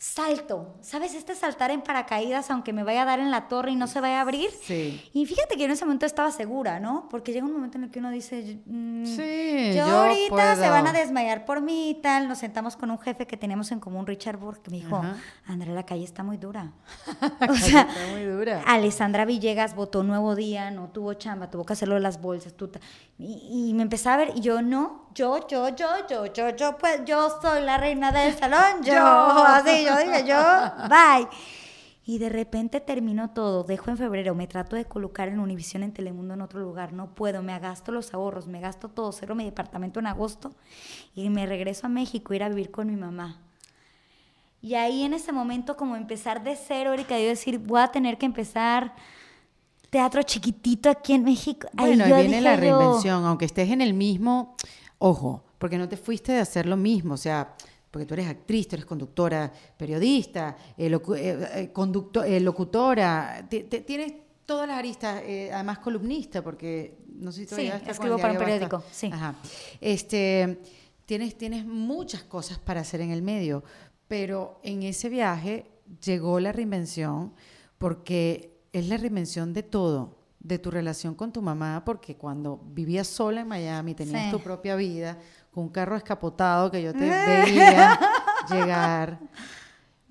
[0.00, 0.78] salto.
[0.80, 1.14] ¿Sabes?
[1.14, 4.00] Este saltar en paracaídas, aunque me vaya a dar en la torre y no se
[4.00, 4.48] vaya a abrir.
[4.62, 5.10] Sí.
[5.12, 7.06] Y fíjate que yo en ese momento estaba segura, ¿no?
[7.10, 10.86] Porque llega un momento en el que uno dice, mm, sí, yo, ahorita se van
[10.86, 12.28] a desmayar por mí y tal.
[12.28, 15.02] Nos sentamos con un jefe que teníamos en común, Richard Burke, que me dijo,
[15.44, 16.72] Andrea, la calle está muy dura.
[17.50, 18.62] o sea, está muy dura.
[18.66, 22.54] Alessandra Villegas votó Nuevo Día, no tuvo chamba, tuvo que hacerlo de las bolsas.
[23.18, 26.78] Y, y me empezaba a ver, y yo no, yo, yo, yo, yo, yo, yo,
[26.78, 30.36] pues yo soy la reina del salón, yo, así, yo dije, yo,
[30.88, 31.28] bye.
[32.04, 35.92] Y de repente terminó todo, dejo en febrero, me trato de colocar en Univisión en
[35.92, 39.44] Telemundo en otro lugar, no puedo, me gasto los ahorros, me gasto todo, cero mi
[39.44, 40.52] departamento en agosto
[41.14, 43.38] y me regreso a México a ir a vivir con mi mamá.
[44.62, 48.18] Y ahí en ese momento como empezar de cero, Erika, yo decir, voy a tener
[48.18, 48.92] que empezar
[49.88, 51.68] teatro chiquitito aquí en México.
[51.72, 54.56] Bueno, ahí, viene la reinvención, aunque estés en el mismo,
[55.02, 57.54] Ojo, porque no te fuiste de hacer lo mismo, o sea,
[57.90, 64.12] porque tú eres actriz, tú eres conductora, periodista, eh, eh, eh, locutora, tienes
[64.44, 68.84] todas las aristas, además columnista, porque no sé si todavía sí, escribo para un periódico,
[68.90, 69.10] sí.
[69.10, 69.36] Ajá.
[69.80, 70.60] Este,
[71.06, 73.64] tienes, tienes muchas cosas para hacer en el medio,
[74.06, 75.66] pero en ese viaje
[76.04, 77.32] llegó la reinvención
[77.78, 83.06] porque es la reinvención de todo de tu relación con tu mamá, porque cuando vivías
[83.06, 85.18] sola en Miami, tenías tu propia vida,
[85.50, 87.98] con un carro escapotado que yo te veía
[88.50, 89.20] llegar,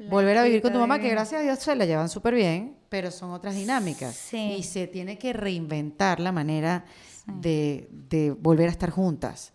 [0.09, 2.77] volver a vivir con tu mamá, que gracias a Dios se la llevan súper bien,
[2.89, 4.33] pero son otras dinámicas.
[4.33, 6.85] Y se tiene que reinventar la manera
[7.25, 9.51] de, de volver a estar juntas.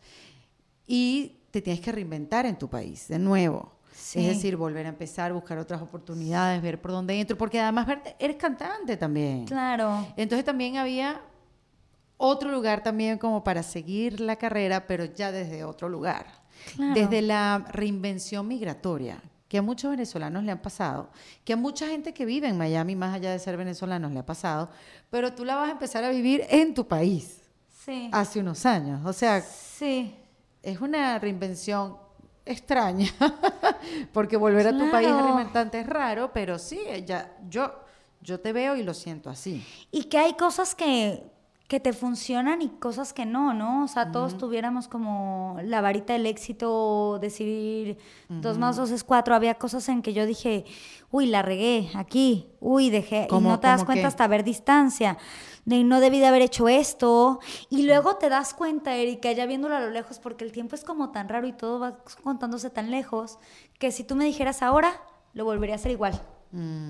[0.87, 3.74] Y te tienes que reinventar en tu país, de nuevo.
[4.13, 7.87] Es decir, volver a empezar, buscar otras oportunidades, ver por dónde entro, porque además
[8.19, 9.47] eres cantante también.
[9.47, 10.07] Claro.
[10.17, 11.21] Entonces también había
[12.17, 16.27] otro lugar también como para seguir la carrera, pero ya desde otro lugar.
[16.95, 21.11] Desde la reinvención migratoria, que a muchos venezolanos le han pasado,
[21.45, 24.27] que a mucha gente que vive en Miami, más allá de ser venezolanos, le ha
[24.27, 24.71] pasado,
[25.11, 27.41] pero tú la vas a empezar a vivir en tu país.
[27.85, 28.09] Sí.
[28.13, 29.05] Hace unos años.
[29.05, 30.15] O sea, sí
[30.63, 31.97] es una reinvención
[32.47, 33.09] extraña,
[34.13, 35.23] porque volver a tu país Claro.
[35.25, 37.73] reinventante es raro, pero sí, ya, yo,
[38.21, 39.65] yo te veo y lo siento así.
[39.91, 41.23] Y que hay cosas que,
[41.69, 43.85] que te funcionan y cosas que no, ¿no?
[43.85, 47.97] O sea, todos tuviéramos como la varita del éxito, decir
[48.29, 49.35] dos más dos es cuatro.
[49.35, 50.67] Había cosas en que yo dije,
[51.11, 54.07] uy, la regué aquí, uy, dejé, y ¿Cómo- no te das cuenta qué?
[54.07, 55.17] hasta ver distancia.
[55.65, 57.41] De no debí de haber hecho esto.
[57.71, 60.85] Y luego te das cuenta, Erika, ya viéndolo a lo lejos, porque el tiempo es
[60.85, 63.39] como tan raro y todo va contándose tan lejos,
[63.79, 65.01] que si tú me dijeras ahora,
[65.33, 66.21] lo volvería a hacer igual.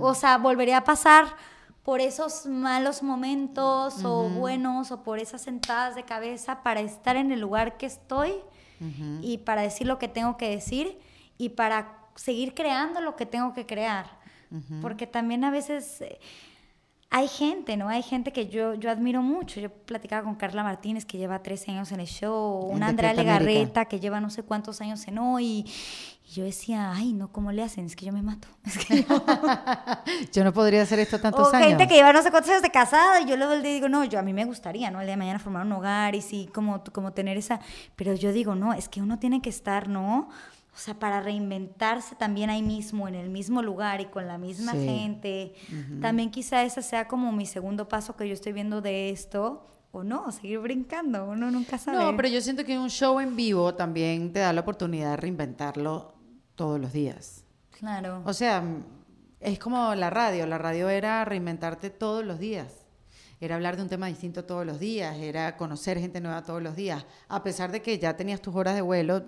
[0.00, 1.24] O sea, volvería a pasar
[1.84, 7.30] por esos malos momentos o buenos o por esas sentadas de cabeza para estar en
[7.30, 8.32] el lugar que estoy
[9.22, 10.98] y para decir lo que tengo que decir
[11.38, 14.18] y para seguir creando lo que tengo que crear.
[14.80, 16.20] Porque también a veces eh,
[17.10, 17.88] hay gente, ¿no?
[17.88, 19.60] Hay gente que yo, yo admiro mucho.
[19.60, 23.40] Yo platicaba con Carla Martínez, que lleva 13 años en el show, una Andrea América.
[23.40, 25.44] Legarreta, que lleva no sé cuántos años en hoy.
[25.44, 25.66] Y
[26.32, 27.84] yo decía, ay, no, ¿cómo le hacen?
[27.84, 28.48] Es que yo me mato.
[28.64, 29.24] Es que yo-
[30.32, 31.68] Yo no podría hacer esto tantos o años.
[31.68, 34.04] gente que lleva no sé cuántos años de casada y yo luego le digo, no,
[34.04, 35.00] yo a mí me gustaría, ¿no?
[35.00, 37.60] El día de mañana formar un hogar y sí, como, como tener esa...
[37.96, 40.28] Pero yo digo, no, es que uno tiene que estar, ¿no?
[40.74, 44.72] O sea, para reinventarse también ahí mismo, en el mismo lugar y con la misma
[44.72, 44.84] Sí.
[44.84, 45.54] gente.
[46.00, 49.68] También quizá ese sea como mi segundo paso que yo estoy viendo de esto.
[49.92, 51.98] O no, seguir brincando, uno nunca sabe.
[51.98, 55.16] No, pero yo siento que un show en vivo también te da la oportunidad de
[55.18, 56.13] reinventarlo
[56.54, 57.44] todos los días.
[57.78, 58.22] Claro.
[58.24, 58.62] O sea,
[59.40, 60.46] es como la radio.
[60.46, 62.84] La radio era reinventarte todos los días.
[63.40, 65.16] Era hablar de un tema distinto todos los días.
[65.18, 67.04] Era conocer gente nueva todos los días.
[67.28, 69.24] A pesar de que ya tenías tus horas de vuelo,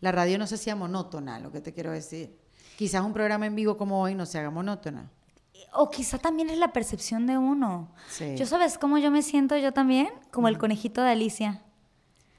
[0.00, 2.36] la radio no se hacía monótona, lo que te quiero decir.
[2.76, 5.10] Quizás un programa en vivo como hoy no se haga monótona.
[5.74, 7.94] O quizá también es la percepción de uno.
[8.10, 8.36] Sí.
[8.36, 11.62] Yo sabes cómo yo me siento yo también, como el conejito de Alicia.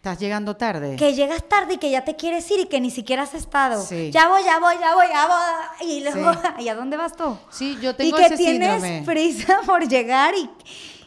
[0.03, 0.97] Estás llegando tarde.
[0.97, 3.81] Que llegas tarde y que ya te quieres ir y que ni siquiera has estado.
[3.81, 4.11] Sí.
[4.11, 5.87] Ya voy, ya voy, ya voy, ya voy.
[5.89, 6.39] Y luego, Sí.
[6.59, 7.37] ¿y a dónde vas tú?
[7.49, 10.49] Sí, yo y tengo que ese tienes prisa por llegar y,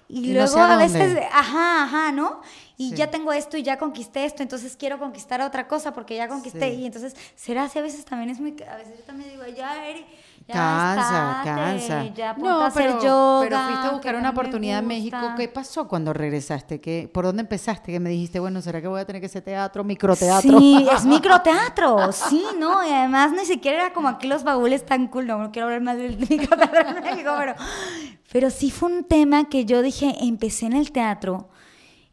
[0.08, 2.40] y Y no luego sé a veces, ajá, ajá, ¿no?
[2.78, 2.96] Y Sí.
[2.96, 6.70] ya tengo esto y ya conquisté esto, entonces quiero conquistar otra cosa porque ya conquisté.
[6.70, 6.80] Sí.
[6.80, 8.56] Y entonces, será así a veces también es muy.
[8.66, 10.06] A veces yo también digo, ya, Eri,
[10.48, 12.14] ya Cansa, estate, cansa.
[12.14, 13.40] Ya no, a hacer pero, yoga.
[13.48, 15.18] pero fuiste a buscar una oportunidad en México.
[15.36, 16.80] ¿Qué pasó cuando regresaste?
[16.80, 17.90] ¿Qué, ¿Por dónde empezaste?
[17.90, 20.58] Que me dijiste, bueno, ¿será que voy a tener que hacer teatro, microteatro?
[20.58, 22.86] Sí, es microteatro, sí, ¿no?
[22.86, 25.80] Y además ni siquiera era como aquí los baúles tan cool, no, no quiero hablar
[25.80, 27.54] más del microteatro en México, pero,
[28.32, 31.48] pero sí fue un tema que yo dije, empecé en el teatro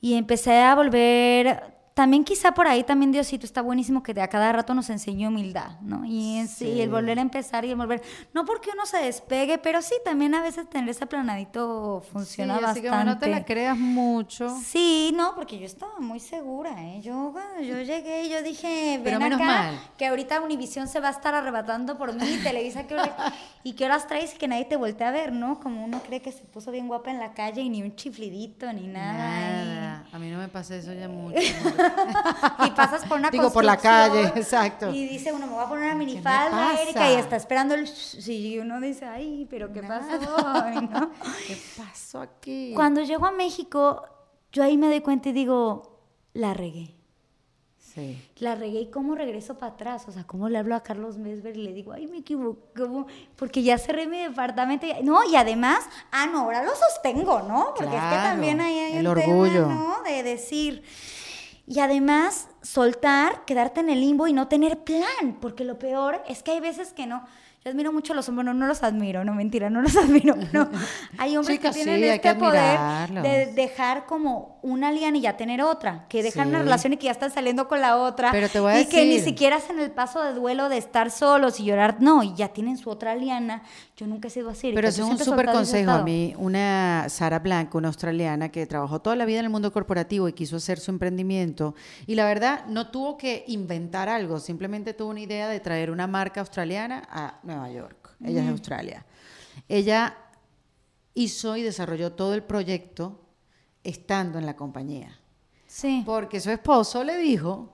[0.01, 4.27] y empecé a volver, también quizá por ahí también Diosito está buenísimo que de a
[4.27, 6.03] cada rato nos enseñó humildad, ¿no?
[6.05, 6.81] Y, en sí, Sí.
[6.81, 8.01] el volver a empezar y el volver,
[8.33, 12.55] no porque uno se despegue, pero sí, también a veces tener ese planadito Sí, funciona
[12.55, 12.89] así bastante.
[12.89, 14.49] que no te la creas mucho.
[14.63, 17.01] Sí, no, porque yo estaba muy segura, ¿eh?
[17.01, 19.79] Yo, cuando yo llegué, yo dije, Pero ven menos acá, mal.
[19.97, 23.15] que ahorita Univisión se va a estar arrebatando por mí, Televisa, ¿qué hora-
[23.63, 25.59] y qué horas traes y que nadie te voltea a ver, ¿no?
[25.59, 28.71] Como uno cree que se puso bien guapa en la calle y ni un chiflidito,
[28.73, 29.63] ni nada.
[29.65, 30.05] Nada.
[30.11, 31.37] A mí no me pasa eso ya mucho.
[32.65, 34.91] Y, pasas por una Digo, por la calle, exacto.
[34.91, 36.81] Y dice uno, me voy a poner una minifalda?
[36.81, 37.87] Erika, y está esperando el...
[37.87, 40.35] Sí, y uno dice, ay, pero ¿qué pasó?
[40.63, 41.11] Ay, ¿no?
[41.47, 42.73] ¿Qué pasó aquí?
[42.75, 44.03] Cuando llego a México,
[44.51, 45.99] yo ahí me doy cuenta y digo,
[46.33, 46.95] la regué.
[47.93, 48.19] Sí.
[48.37, 50.05] La regué y cómo regreso para atrás.
[50.07, 52.83] O sea, cómo le hablo a Carlos Mesver y le digo, ay, me equivoqué.
[53.35, 54.87] Porque ya cerré mi departamento.
[54.87, 57.73] y- No, y además, ah, no, ahora lo sostengo, ¿no?
[57.75, 59.67] Porque es que también ahí hay el un orgullo.
[59.67, 60.01] tema, ¿no?
[60.03, 60.83] De decir.
[61.65, 65.39] Y además, soltar, quedarte en el limbo y no tener plan.
[65.41, 67.25] Porque lo peor es que hay veces que no.
[67.63, 70.35] Yo admiro mucho a los hombres, no, no los admiro, no mentira, no los admiro,
[70.51, 70.67] pero
[71.17, 72.77] hay hombres Chicas, que tienen sí, este poder
[73.21, 77.05] de dejar como una liana y ya tener otra, que dejan una relación y que
[77.05, 79.79] ya están saliendo con la otra Pero te voy a y que ni siquiera hacen
[79.79, 83.15] el paso de duelo de estar solos y llorar, no, y ya tienen su otra
[83.15, 83.63] liana.
[83.95, 84.71] Yo nunca he sido así.
[84.73, 85.91] Pero eso es un súper consejo.
[85.91, 89.71] A mí, una Sara Blanco, una australiana que trabajó toda la vida en el mundo
[89.71, 91.75] corporativo y quiso hacer su emprendimiento.
[92.07, 96.07] Y la verdad, no tuvo que inventar algo, simplemente tuvo una idea de traer una
[96.07, 98.09] marca australiana a Nueva York.
[98.23, 99.05] Ella es de Australia.
[99.67, 100.17] Ella
[101.13, 103.19] hizo y desarrolló todo el proyecto
[103.83, 105.19] estando en la compañía.
[105.67, 106.03] Sí.
[106.05, 107.69] Porque su esposo le dijo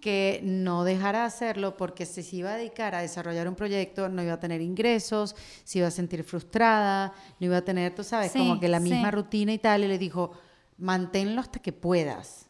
[0.00, 4.08] que no dejara de hacerlo porque si se iba a dedicar a desarrollar un proyecto
[4.08, 8.02] no iba a tener ingresos, se iba a sentir frustrada, no iba a tener, tú
[8.02, 9.14] sabes, Sí, como que la misma sí.
[9.14, 10.32] rutina y tal, y le dijo,
[10.78, 12.46] manténlo hasta que puedas.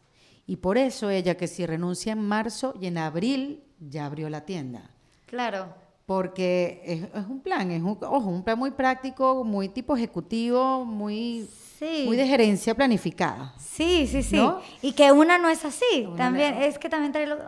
[0.46, 4.44] Y por eso ella que si renuncia en marzo y en abril ya abrió la
[4.46, 4.90] tienda.
[5.26, 5.74] Claro.
[6.06, 10.84] Porque es, es un plan, es un, ojo, un plan muy práctico, muy tipo ejecutivo,
[10.84, 11.48] muy,
[11.78, 12.04] Sí.
[12.06, 13.54] muy de gerencia planificada.
[13.58, 14.36] Sí, sí, sí.
[14.36, 14.60] ¿No?
[14.82, 16.04] Y que una no es así.
[16.06, 17.38] Una También, es que también trae lo-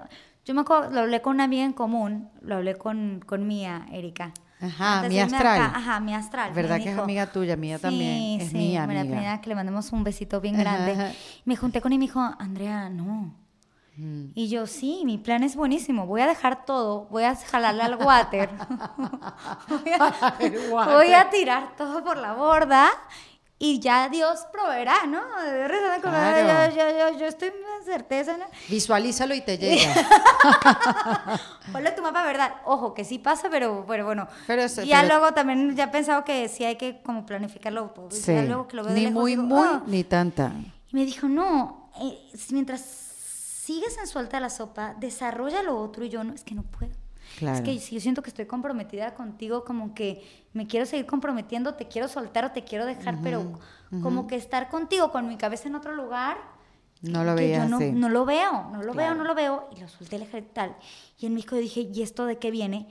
[0.45, 3.87] Yo me acuerdo, lo hablé con una amiga en común, lo hablé con, con Mía,
[3.93, 4.33] Erika.
[4.61, 5.61] Ajá, mi astral.
[5.63, 6.53] acá, ajá, mi astral.
[6.55, 7.57] ¿Verdad que es amiga tuya?
[7.57, 8.41] Mía Sí, también.
[8.41, 9.03] Es sí, María amiga.
[9.05, 10.93] Pineda, que le mandemos un besito bien Ajá, grande.
[10.93, 11.13] ajá.
[11.45, 13.35] Me junté con él y me dijo, Andrea, no.
[13.97, 14.31] Mm.
[14.35, 16.07] Y yo, sí, mi plan es buenísimo.
[16.07, 18.51] Voy a dejar todo, voy a jalarle al water.
[19.69, 20.95] voy, a, El water.
[20.95, 22.89] voy a tirar todo por la borda
[23.57, 25.21] y ya Dios proveerá, ¿no?
[25.43, 26.75] De Claro.
[26.75, 28.45] yo, yo, yo, yo estoy en certeza, ¿no?
[28.69, 29.95] Visualízalo y te llega.
[31.73, 32.53] Ponle tu mapa, ¿verdad?
[32.65, 34.27] Ojo, que sí pasa, pero, pero bueno.
[34.47, 37.95] Pero eso- ya pero- luego también ya he pensado que sí hay que como planificarlo.
[37.95, 38.35] pues, Sí.
[38.35, 39.83] Ya luego que lo veo de Ni lejos muy, digo, muy, "Ah".
[39.87, 40.53] ni tanta.
[40.91, 42.19] Y me dijo, no, eh,
[42.51, 43.04] mientras
[43.65, 46.93] sigues en suelta la sopa, desarrolla lo otro y yo no, es que no puedo.
[47.39, 47.57] Claro.
[47.57, 51.75] Es que si yo siento que estoy comprometida contigo, como que me quiero seguir comprometiendo,
[51.75, 53.59] te quiero soltar o te quiero dejar, pero
[54.03, 56.37] como que estar contigo con mi cabeza en otro lugar.
[57.01, 57.93] No lo que yo no, así.
[57.93, 59.15] no lo veo, no lo veo, Claro.
[59.15, 59.69] no lo veo.
[59.75, 60.77] Y lo solté, le tal.
[61.19, 62.89] Y en México dije, ¿y esto de qué viene?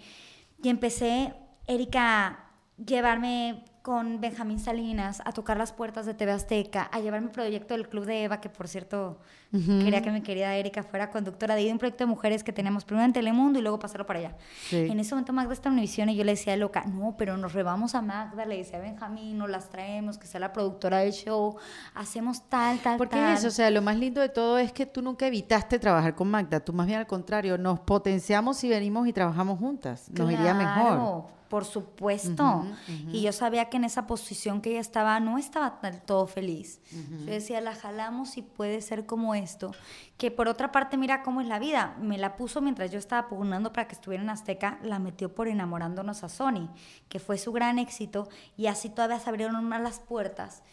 [0.64, 1.36] Y empecé,
[1.68, 2.46] Erika,
[2.84, 7.74] llevarme con Benjamín Salinas a tocar las puertas de TV Azteca, a llevar mi proyecto
[7.76, 9.20] del Club de Eva, que por cierto
[9.54, 13.06] quería que mi querida Erika fuera conductora de un proyecto de mujeres que teníamos primero
[13.06, 14.36] en Telemundo y luego pasarlo para allá.
[14.68, 14.88] Sí.
[14.90, 17.54] En ese momento Magda está en Univisión y yo le decía loca, no, pero nos
[17.54, 21.14] rebamos a Magda, le decía a Benjamín, nos las traemos, que sea la productora del
[21.14, 21.56] show,
[21.94, 23.34] hacemos tal, tal, Porque tal.
[23.38, 26.30] eso, o sea, lo más lindo de todo es que tú nunca evitaste trabajar con
[26.30, 30.54] Magda, tú más bien al contrario, nos potenciamos si venimos y trabajamos juntas, nos iría
[30.54, 30.74] mejor.
[30.84, 32.66] Claro, Por supuesto.
[33.12, 36.80] Y yo sabía que en esa posición que ella estaba, no estaba del todo feliz.
[37.26, 39.72] Yo decía, la jalamos y puede ser como esto.
[40.18, 41.96] Que por otra parte, mira cómo es la vida.
[42.00, 45.48] Me la puso mientras yo estaba pugnando para que estuviera en Azteca, la metió por
[45.48, 46.70] enamorándonos a Sony,
[47.10, 48.28] que fue su gran éxito.
[48.58, 50.64] Y así todavía se abrieron más las puertas.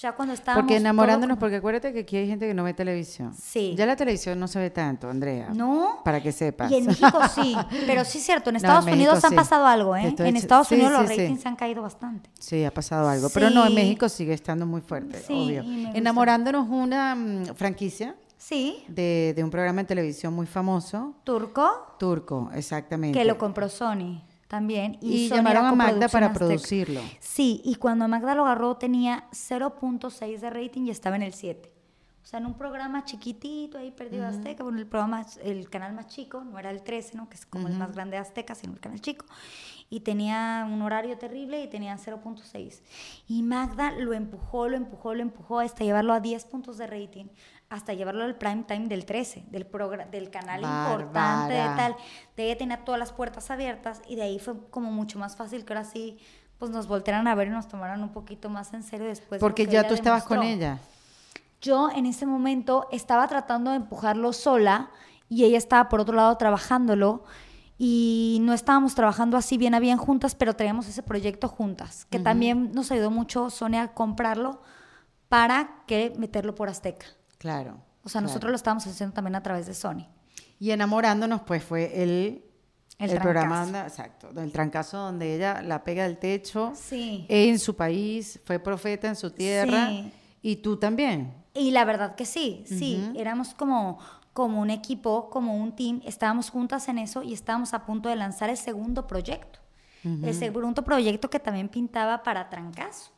[0.00, 0.62] Ya cuando estábamos.
[0.62, 3.34] Porque enamorándonos, porque acuérdate que aquí hay gente que no ve televisión.
[3.34, 3.74] Sí.
[3.76, 5.48] Ya la televisión no se ve tanto, Andrea.
[5.52, 6.00] No.
[6.04, 6.70] Para que sepas.
[6.70, 9.30] Y en México sí, pero sí es cierto, en No, Estados en Unidos México han
[9.32, 9.36] sí.
[9.36, 10.06] pasado algo, ¿eh?
[10.06, 12.30] Estoy en Estados sí, Unidos sí, los ratings han caído bastante.
[12.38, 13.28] Sí, ha pasado algo.
[13.30, 13.74] Pero no, en.
[13.74, 15.64] México sigue estando muy fuerte, obvio.
[15.94, 22.50] Enamorándonos una mm, franquicia Sí, de, de un programa de televisión muy famoso, Turco, turco,
[22.54, 23.18] exactamente.
[23.18, 24.98] que lo compró Sony también.
[25.00, 26.44] Y, Sony llamaron a Magda para Azteca.
[26.44, 27.00] producirlo.
[27.20, 31.70] Sí, y cuando Magda lo agarró tenía 0.6 de rating y estaba en el 7.
[32.20, 35.92] O sea, en un programa chiquitito ahí perdido de Azteca, bueno, el programa, el canal
[35.92, 37.28] más chico, no era el 13, ¿no?
[37.28, 39.24] Que es como el más grande de Azteca, sino el canal chico.
[39.88, 42.82] Y tenía un horario terrible y tenía 0.6.
[43.28, 47.26] Y Magda lo empujó, lo empujó, lo empujó hasta llevarlo a 10 puntos de rating,
[47.70, 49.66] hasta llevarlo al prime time del 13, del,
[50.10, 51.96] del canal importante, de tal.
[52.36, 55.64] De ella tenía todas las puertas abiertas y de ahí fue como mucho más fácil
[55.64, 56.18] que ahora sí
[56.58, 59.40] pues nos voltearan a ver y nos tomaran un poquito más en serio después.
[59.40, 60.78] Porque que ya tú estabas con ella.
[61.62, 64.90] Yo en ese momento estaba tratando de empujarlo sola
[65.28, 67.22] y ella estaba por otro lado trabajándolo
[67.78, 72.18] y no estábamos trabajando así bien a bien juntas, pero traíamos ese proyecto juntas, que
[72.18, 74.60] también nos ayudó mucho Sonia a comprarlo
[75.28, 77.06] para que meterlo por Azteca.
[77.40, 77.78] Claro.
[78.04, 78.26] O sea, claro.
[78.28, 80.06] nosotros lo estábamos haciendo también a través de Sony.
[80.58, 82.44] Y enamorándonos, pues fue el,
[82.98, 87.24] El el, programa, exacto, el trancazo donde ella la pega del techo Sí.
[87.30, 90.12] en su país, fue profeta en su tierra Sí.
[90.42, 91.32] y tú también.
[91.54, 93.98] Y la verdad que sí, sí, éramos como,
[94.34, 98.16] como un equipo, como un team, estábamos juntas en eso y estábamos a punto de
[98.16, 99.60] lanzar el segundo proyecto.
[100.04, 103.10] El segundo proyecto que también pintaba para Trancazo.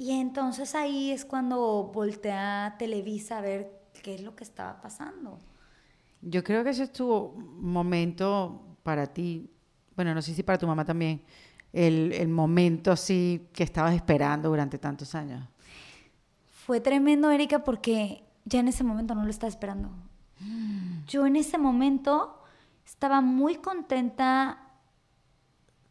[0.00, 5.38] Y entonces ahí es cuando voltea Televisa a ver qué es lo que estaba pasando.
[6.22, 9.50] Yo creo que ese es tu momento para ti,
[9.94, 11.20] bueno, no sé si para tu mamá también,
[11.70, 15.46] el, el momento así que estabas esperando durante tantos años.
[16.48, 19.90] Fue tremendo, Erika, porque ya en ese momento no lo estaba esperando.
[21.08, 22.42] Yo en ese momento
[22.86, 24.66] estaba muy contenta.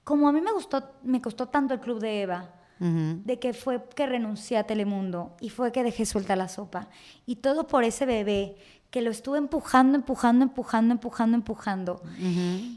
[0.03, 3.83] Como a mí me gustó, me costó tanto el club de Eva, De que fue
[3.93, 6.87] que renuncié a Telemundo y fue que dejé suelta la sopa.
[7.25, 8.55] Y todo por ese bebé
[8.89, 12.01] que lo estuve empujando, empujando, empujando, empujando, empujando.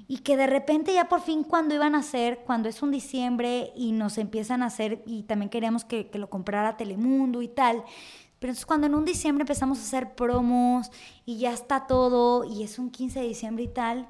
[0.08, 3.72] Y que de repente ya por fin cuando iban a hacer, cuando es un diciembre
[3.74, 7.76] y nos empiezan a hacer, y también queríamos que, que lo comprara Telemundo y tal.
[8.38, 10.90] Pero entonces cuando en un diciembre empezamos a hacer promos
[11.24, 14.08] y ya está todo y es un 15 de diciembre y tal.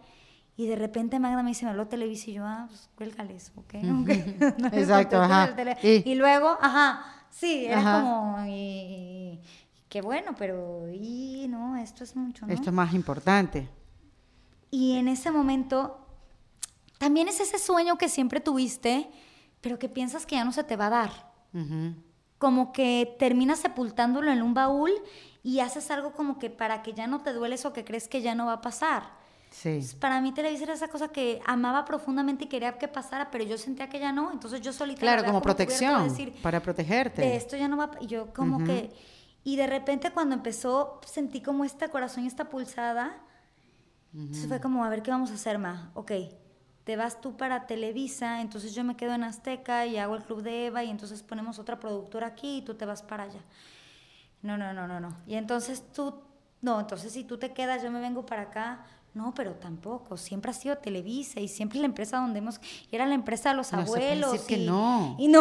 [0.56, 3.74] Y de repente Magda me dice, me habló Televisa y yo, ah, pues cuélgales, ¿ok?
[3.82, 4.04] No
[4.70, 5.54] le Exacto, ajá.
[5.82, 8.00] Y- Y, luego, ajá, sí, era Ajá.
[8.02, 9.40] como, y, y-
[9.88, 12.52] qué bueno, pero, y no, esto es mucho, ¿no?
[12.52, 13.68] Esto es más importante.
[14.70, 15.98] Y en ese momento
[16.98, 19.10] también es ese sueño que siempre tuviste,
[19.60, 21.32] pero que piensas que ya no se te va a dar.
[22.38, 24.90] Como que terminas sepultándolo en un baúl
[25.42, 28.22] y haces algo como que para que ya no te duele eso que crees que
[28.22, 29.21] ya no va a pasar.
[29.52, 29.80] Sí.
[30.00, 33.58] Para mí Televisa era esa cosa que amaba profundamente y quería que pasara, pero yo
[33.58, 35.04] sentía que ya no, entonces yo solita...
[35.04, 37.20] la Claro, como de protección, decir, para protegerte.
[37.20, 38.64] de esto ya no va, y yo como Ujú.
[38.66, 38.90] que,
[39.44, 43.20] y de repente cuando empezó, sentí como este corazón y esta pulsada,
[44.14, 45.90] entonces fue como, a ver, ¿qué vamos a hacer, Ma?
[45.94, 46.12] Ok,
[46.84, 50.42] te vas tú para Televisa, entonces yo me quedo en Azteca y hago el Club
[50.42, 53.40] de Eva y entonces ponemos otra productora aquí y tú te vas para allá.
[54.42, 55.16] No, no, no, no, no.
[55.26, 56.14] Y entonces tú,
[56.60, 58.84] no, entonces si tú te quedas, yo me vengo para acá.
[59.14, 60.16] No, pero tampoco.
[60.16, 62.58] Siempre ha sido Televisa y siempre la empresa donde hemos.
[62.90, 64.32] y Era la empresa de los No se puede abuelos.
[64.32, 65.16] decir que y- no.
[65.18, 65.40] Y no.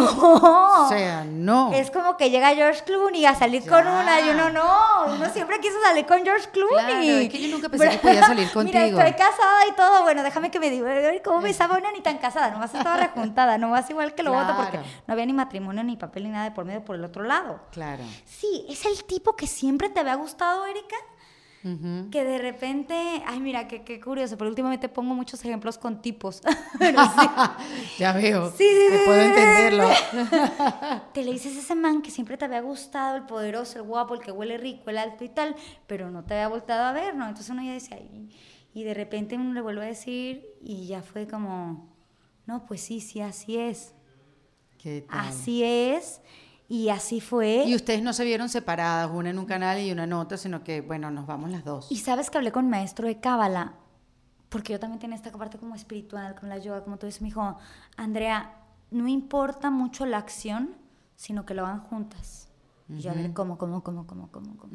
[0.86, 1.72] O sea, no.
[1.72, 5.14] Es como que llega George Clooney a salir con una y uno no.
[5.16, 6.76] Uno siempre quiso salir con George Clooney.
[6.86, 9.00] Claro, es que yo nunca pensé que podía salir Mira, contigo.
[9.00, 10.04] estoy casada y todo.
[10.04, 10.92] Bueno, déjame que me diga.
[11.24, 12.50] ¿Cómo me estaba una ni tan casada?
[12.52, 13.58] Nomás estaba rejuntada.
[13.58, 14.88] Nomás igual que lo otro porque Claro.
[15.08, 17.62] no había ni matrimonio, ni papel, ni nada de por medio por el otro lado.
[17.72, 18.04] Claro.
[18.26, 20.98] Sí, es el tipo que siempre te había gustado, Erika.
[21.64, 22.96] Que de repente,
[23.28, 26.42] ay, mira, qué, qué curioso, pero últimamente pongo muchos ejemplos con tipos.
[26.82, 26.88] Sí.
[28.00, 28.50] ya veo.
[28.52, 29.88] Sí, sí, sí, puedo entenderlo.
[31.14, 34.16] te le dices a ese man que siempre te había gustado, el poderoso, el guapo,
[34.16, 35.56] el que huele rico, el alto y tal,
[35.86, 37.28] pero no te había voltado a ver, ¿no?
[37.28, 38.30] Entonces uno ya decía, y,
[38.74, 41.94] y de repente uno le vuelve a decir y ya fue como,
[42.48, 43.94] no, pues sí, sí, así es.
[44.80, 45.20] ¿Qué tal?
[45.28, 46.22] Así es
[46.72, 47.66] y así fue.
[47.68, 50.64] Y ustedes no se vieron separadas, una en un canal y una en otro, sino
[50.64, 51.92] que, bueno, nos vamos las dos.
[51.92, 53.74] Y sabes que hablé con maestro de Cábala,
[54.48, 57.20] porque yo también tenía esta parte como espiritual, como la yoga, como todo eso.
[57.24, 57.58] Me dijo,
[57.98, 58.56] Andrea,
[58.90, 60.78] no importa mucho la acción,
[61.18, 62.48] sino que lo hagan juntas.
[62.88, 64.72] Y yo, a ver, ¿cómo, cómo, cómo, cómo, cómo, cómo?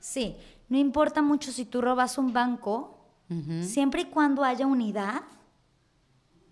[0.00, 0.36] Sí,
[0.68, 2.98] no importa mucho si tú robas un banco,
[3.62, 5.22] siempre y cuando haya unidad,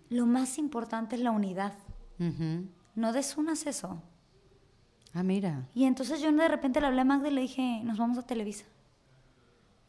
[0.07, 1.73] lo más importante es la unidad.
[2.95, 4.01] No desunas eso.
[5.17, 5.67] Ah, mira.
[5.73, 8.21] Y entonces yo de repente le hablé a Magda y le dije, nos vamos a
[8.21, 8.65] Televisa.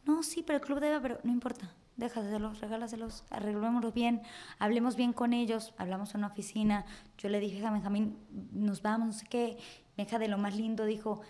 [0.03, 1.71] No, sí, pero el club debe, pero no importa.
[1.97, 4.23] Déjaselos, regálaselos, arreglémoslos bien,
[4.57, 6.85] hablemos bien con ellos, hablamos en una oficina.
[7.19, 8.17] Yo le dije a Benjamín,
[8.53, 9.57] nos vamos, no sé qué.
[9.95, 11.21] Benja de lo más lindo dijo,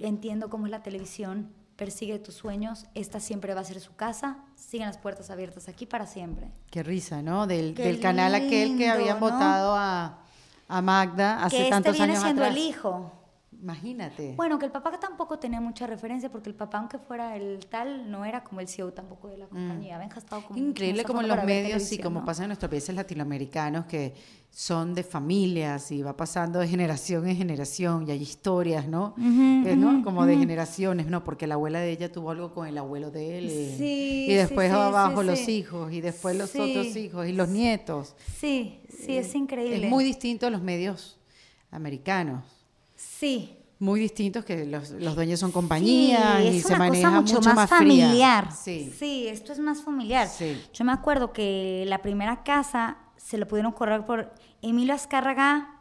[0.00, 4.38] entiendo cómo es la televisión, persigue tus sueños, esta siempre va a ser su casa,
[4.56, 6.50] siguen las puertas abiertas aquí para siempre.
[6.72, 7.46] Qué risa, ¿no?
[7.46, 9.30] Del, del canal aquel que habían ¿no?
[9.30, 10.18] votado a,
[10.66, 12.56] a Magda hace que este tantos viene años siendo atrás.
[12.56, 13.12] el hijo.
[13.60, 14.34] Imagínate.
[14.36, 18.10] Bueno, que el papá tampoco tenía mucha referencia, porque el papá, aunque fuera el tal,
[18.10, 19.98] no era como el CEO tampoco de la compañía.
[19.98, 22.26] Benja ha estado como Increíble como en los medios y televisión, como ¿no?
[22.26, 24.14] pasa en nuestros países latinoamericanos que
[24.50, 29.14] son de familias y va pasando de generación en generación y hay historias, ¿no?
[29.18, 31.24] Eh, Como de generaciones, ¿no?
[31.24, 33.50] Porque la abuela de ella tuvo algo con el abuelo de él.
[33.50, 35.52] Sí, y después sí, sí, abajo sí, los sí.
[35.58, 36.60] hijos y después los Sí.
[36.60, 38.14] otros hijos y los nietos.
[38.38, 39.84] Sí, sí, es increíble.
[39.86, 41.18] Es muy distinto a los medios
[41.70, 42.55] americanos.
[43.18, 43.52] Sí.
[43.78, 47.68] Muy distintos que los, los dueños son compañías Sí, y se maneja mucho, mucho más,
[47.68, 47.78] fría.
[47.78, 48.52] familiar.
[48.52, 49.26] Sí.
[49.28, 50.28] esto es más familiar.
[50.28, 50.60] Sí.
[50.72, 55.72] Yo me acuerdo que la primera casa se lo pudieron correr por Emilio Azcárraga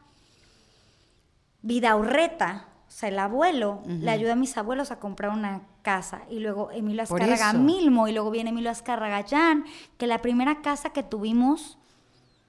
[1.61, 6.21] Vidaurreta, o sea, el abuelo, le ayuda a mis abuelos a comprar una casa.
[6.29, 7.53] Y luego Emilio Azcárraga.
[7.53, 9.65] Milmo, y luego viene Emilio Azcárraga Jan,
[9.97, 11.77] que la primera casa que tuvimos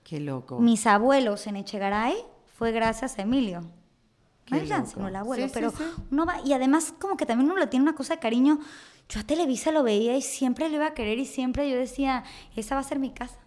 [0.04, 0.58] Qué loco.
[0.58, 2.14] mis abuelos en Echegaray
[2.58, 3.62] fue gracias a Emilio.
[4.48, 5.42] Sino el abuelo.
[5.44, 5.82] Sí, sí, pero sí.
[6.10, 8.58] uno va, y además como que también uno le tiene una cosa de cariño.
[9.08, 12.24] Yo a Televisa lo veía y siempre lo iba a querer y siempre yo decía,
[12.56, 13.38] esa va a ser mi casa.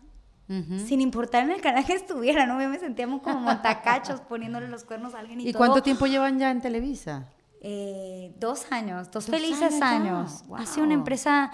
[0.88, 2.60] Sin importar en el canal que estuviera, ¿no?
[2.60, 5.60] Yo me sentíamos como montacachos poniéndole los cuernos a alguien y, ¿Y todo.
[5.60, 7.28] cuánto tiempo llevan ya en Televisa?
[7.62, 10.44] Eh, dos años, dos, Dos felices años años.
[10.50, 11.02] ya, Ha sido una wow.
[11.02, 11.52] empresa.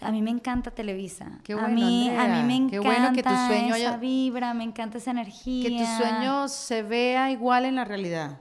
[0.00, 1.40] A mí me encanta Televisa.
[1.42, 3.96] Qué a bueno, mí, a mí me encanta Qué bueno que tu sueño esa haya-
[3.96, 5.68] vibra, me encanta esa energía.
[5.68, 8.38] Que tu sueño se vea igual en la realidad.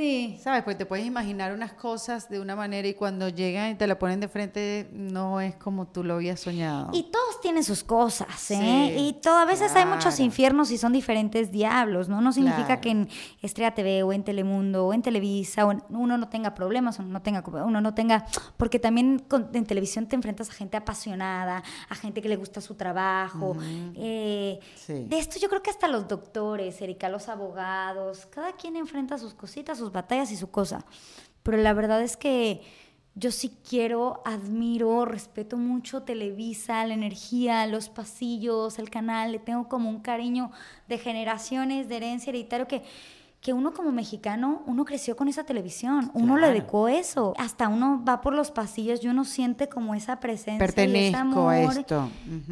[0.00, 0.38] Sí.
[0.42, 0.62] ¿Sabes?
[0.62, 3.98] Porque te puedes imaginar unas cosas de una manera y cuando llegan y te la
[3.98, 6.88] ponen de frente no es como tú lo habías soñado.
[6.94, 8.92] Y todos tienen sus cosas, ¿eh?
[8.96, 12.22] Sí, y todo, a veces hay muchos infiernos y son diferentes diablos, ¿no?
[12.22, 12.80] No significa Claro.
[12.80, 13.08] que en
[13.42, 17.08] Estrella TV o en Telemundo o en Televisa o en- uno no tenga problemas, uno
[17.10, 18.24] no tenga, uno no tenga,
[18.56, 22.62] porque también con- en televisión te enfrentas a gente apasionada, a gente que le gusta
[22.62, 23.54] su trabajo.
[23.96, 25.04] eh, Sí.
[25.10, 29.34] De esto yo creo que hasta los doctores, Erika, los abogados, cada quien enfrenta sus
[29.34, 30.84] cositas, sus batallas y su cosa.
[31.42, 32.62] Pero la verdad es que
[33.14, 39.68] yo sí quiero, admiro, respeto mucho Televisa, la energía, los pasillos, el canal, le tengo
[39.68, 40.52] como un cariño
[40.88, 42.82] de generaciones, de herencia hereditario que,
[43.40, 47.32] que uno como mexicano, uno creció con esa televisión, uno le dedicó eso.
[47.38, 50.52] Hasta uno va por los pasillos y uno siente como esa presencia.
[50.52, 51.78] y ese Pertenezco a amor.
[51.78, 52.08] esto.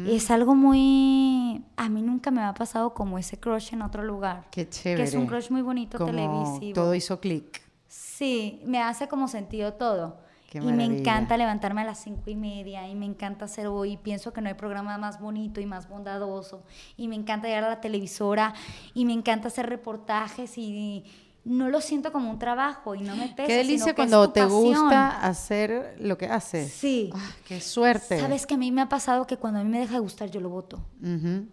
[0.07, 1.63] Es algo muy...
[1.75, 4.45] A a mí nunca me ha pasado como ese crush en otro lugar.
[4.51, 5.01] Qué chévere.
[5.01, 6.73] Que es un crush muy bonito Como televisivo.
[6.75, 7.63] Todo hizo clic.
[7.87, 10.19] Sí, me hace como sentido todo.
[10.49, 13.97] Qué y me encanta levantarme a las cinco y media y me encanta hacer hoy.
[13.97, 16.63] Pienso que no hay programa más bonito y más bondadoso.
[16.97, 18.55] Y me encanta llegar a la televisora
[18.95, 21.05] y me encanta hacer reportajes y
[21.45, 23.47] no lo siento como un trabajo y no me pesa.
[23.47, 24.61] Qué delicia sino cuando te pasión.
[24.63, 26.71] gusta hacer lo que haces.
[26.71, 27.11] Sí.
[27.13, 28.19] Ah, qué suerte.
[28.19, 30.31] Sabes que a mí me ha pasado que cuando a mí me deja de gustar
[30.31, 30.81] yo lo voto.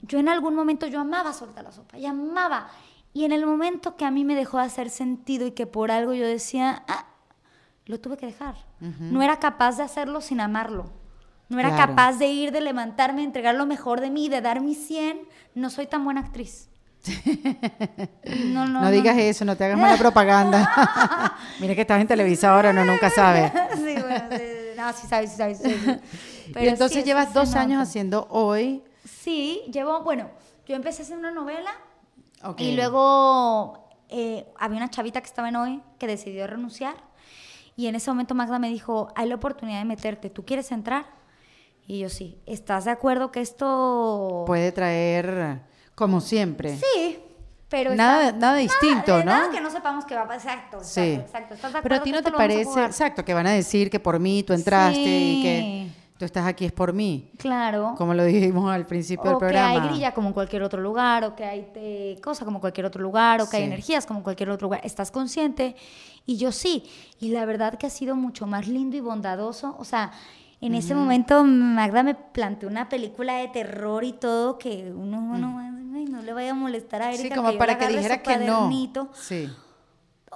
[0.02, 2.68] Yo en algún momento yo amaba soltar la sopa, y amaba.
[3.12, 5.90] Y en el momento que a mí me dejó de hacer sentido y que por
[5.90, 7.06] algo yo decía, ah,
[7.86, 8.54] lo tuve que dejar.
[8.80, 10.90] No era capaz de hacerlo sin amarlo.
[11.48, 11.92] No era Claro.
[11.92, 15.20] capaz de ir, de levantarme, entregar lo mejor de mí, de dar mi 100.
[15.54, 16.68] No soy tan buena actriz.
[18.52, 21.36] No, no, No, digas eso, no te hagas mala propaganda.
[21.60, 23.52] Mira que estás en Televisa ahora, no nunca sabes.
[23.76, 24.42] sí, bueno, sí,
[24.76, 25.58] no, sí sabes, sí sabes.
[25.58, 25.74] sí.
[26.60, 28.82] Y entonces sí, llevas dos años haciendo hoy.
[29.04, 30.30] Sí, llevo, bueno,
[30.66, 31.70] yo empecé hacer una novela
[32.42, 32.60] Ok.
[32.60, 36.94] y luego eh, había una chavita que estaba en hoy que decidió renunciar
[37.76, 41.06] y en ese momento Magda me dijo, hay la oportunidad de meterte, ¿tú quieres entrar?
[41.86, 44.44] Y yo sí, ¿estás de acuerdo que esto...
[44.46, 45.60] Puede traer,
[45.94, 46.76] como siempre.
[46.78, 47.18] sí,
[47.68, 47.94] pero...
[47.94, 49.24] Nada- está- nada distinto, ¿no?
[49.26, 51.12] Nada que no sepamos que va a pasar, exacto, exacto, Sí.
[51.14, 51.54] exacto.
[51.54, 54.18] ¿Estás de Pero a ti no te parece, exacto, que van a decir que por
[54.18, 55.88] mí tú entraste y que.
[56.18, 57.94] Tú estás aquí es por mí, Claro.
[57.96, 59.70] como lo dijimos al principio del o que programa.
[59.82, 62.86] hay grilla como en cualquier otro lugar, o que hay te- cosa como en cualquier
[62.86, 64.80] otro lugar, o que hay energías como en cualquier otro lugar.
[64.84, 65.76] Estás consciente
[66.24, 66.84] y yo sí.
[67.20, 69.76] Y la verdad que ha sido mucho más lindo y bondadoso.
[69.78, 70.10] O sea,
[70.60, 75.58] en ese momento Magda me planteó una película de terror y todo que uno, uno,
[75.94, 77.24] ay, no le vaya a molestar a Erika.
[77.24, 77.28] Mm.
[77.28, 78.70] Sí, como para que dijera que no.
[79.12, 79.50] Sí.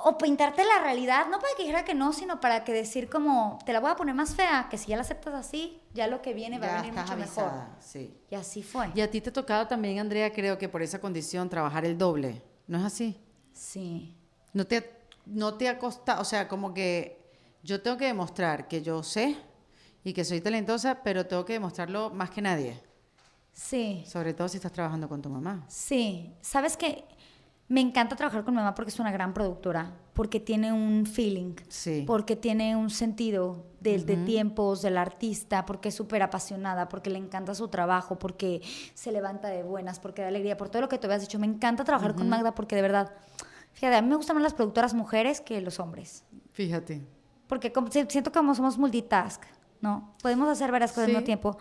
[0.04, 3.58] O pintarte la realidad, no para que dijera que no, sino para que decir como,
[3.64, 6.22] te la voy a poner más fea, que si ya la aceptas así, ya lo
[6.22, 7.44] que viene va a venir mucho mejor.
[7.44, 8.16] avisada, sí.
[8.30, 8.90] Y así fue.
[8.94, 11.98] Y a ti te ha tocado también, Andrea, creo que por esa condición trabajar el
[11.98, 12.42] doble.
[12.66, 13.20] ¿No es así?
[13.52, 14.16] Sí.
[14.52, 14.90] No te,
[15.26, 17.20] no te ha costado, o sea, como que
[17.62, 19.36] yo tengo que demostrar que yo sé
[20.02, 22.80] y que soy talentosa, pero tengo que demostrarlo más que nadie.
[23.52, 24.04] Sí.
[24.06, 25.64] Sobre todo si estás trabajando con tu mamá.
[25.68, 27.04] Sí, sabes que
[27.70, 31.54] me encanta trabajar con mi mamá porque es una gran productora, porque tiene un feeling,
[31.68, 32.02] Sí.
[32.04, 37.18] porque tiene un sentido de, de tiempos del artista, porque es súper apasionada, porque le
[37.18, 38.60] encanta su trabajo, porque
[38.94, 41.38] se levanta de buenas, porque da alegría, por todo lo que te habías dicho.
[41.38, 43.12] Me encanta trabajar con Magda porque de verdad,
[43.72, 47.06] fíjate, a mí me gustan más las productoras mujeres que los hombres, Fíjate.
[47.46, 49.44] porque como- siento que como somos multitask,
[49.80, 50.12] ¿no?
[50.20, 51.12] Podemos hacer varias cosas al Sí.
[51.12, 51.56] mismo tiempo.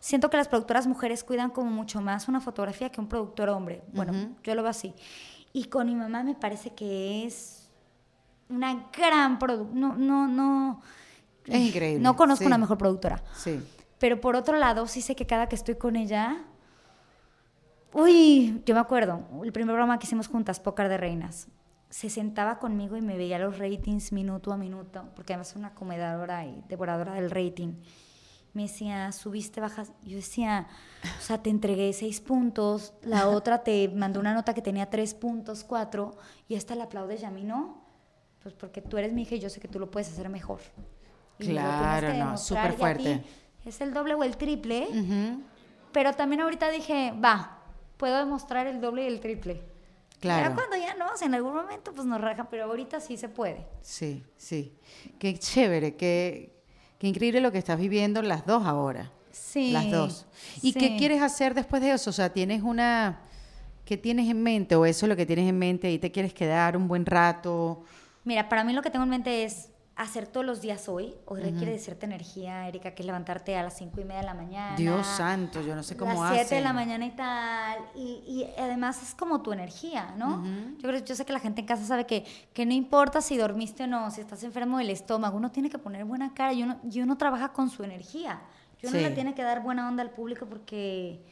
[0.00, 3.82] Siento que las productoras mujeres cuidan como mucho más una fotografía que un productor hombre.
[3.92, 4.94] Bueno, yo lo veo así.
[5.52, 7.68] Y con mi mamá me parece que es
[8.48, 9.78] una gran productora.
[9.80, 10.82] No, no, no.
[11.46, 12.46] Es increíble, No conozco sí.
[12.46, 13.22] una mejor productora.
[13.34, 13.60] Sí.
[13.98, 16.44] Pero por otro lado, sí sé que cada que estoy con ella.
[17.92, 21.48] Uy, yo me acuerdo, el primer programa que hicimos juntas, Pócar de Reinas.
[21.88, 25.74] Se sentaba conmigo y me veía los ratings minuto a minuto, porque además es una
[25.74, 27.74] comedadora y devoradora del rating.
[28.52, 29.92] Me decía, subiste, bajas.
[30.02, 30.66] Yo decía,
[31.18, 35.14] o sea, te entregué seis puntos, la otra te mandó una nota que tenía tres
[35.14, 36.16] puntos, cuatro,
[36.48, 37.84] y esta la aplaudes y a mí no.
[38.42, 40.60] Pues porque tú eres mi hija y yo sé que tú lo puedes hacer mejor.
[41.38, 43.22] Y Claro, no, súper fuerte.
[43.64, 44.88] Es el doble o el triple.
[44.88, 45.42] Ujú.
[45.92, 47.58] Pero también ahorita dije, va,
[47.96, 49.62] puedo demostrar el doble y el triple.
[50.20, 50.50] Claro.
[50.50, 53.16] Ya cuando ya no, o sea, en algún momento pues nos raja, pero ahorita sí
[53.16, 53.66] se puede.
[53.80, 54.76] Sí, sí.
[55.18, 56.59] Qué chévere, qué,
[57.00, 59.10] qué increíble lo que estás viviendo las dos ahora.
[59.32, 59.72] Sí.
[59.72, 60.26] Las dos.
[60.60, 62.10] ¿Y qué quieres hacer después de eso?
[62.10, 63.22] O sea, ¿tienes una...
[63.86, 64.76] ¿Qué tienes en mente?
[64.76, 67.82] ¿O eso es lo que tienes en mente y te quieres quedar un buen rato?
[68.22, 69.70] Mira, para mí lo que tengo en mente es
[70.02, 71.14] hacer todos los días hoy.
[71.26, 74.26] Hoy requiere de cierta energía, Erika, que es levantarte a las cinco y media de
[74.26, 74.76] la mañana.
[74.76, 77.78] Dios santo, yo no sé cómo las 7 de la mañana y tal.
[77.94, 80.42] Y, y además es como tu energía, ¿no?
[80.78, 82.24] yo, creo, yo sé que la gente en casa sabe que,
[82.54, 85.78] que no importa si dormiste o no, si estás enfermo del estómago, uno tiene que
[85.78, 88.40] poner buena cara y uno, y uno trabaja con su energía.
[88.82, 89.02] Y uno Sí.
[89.04, 91.22] le tiene que dar buena onda al público porque,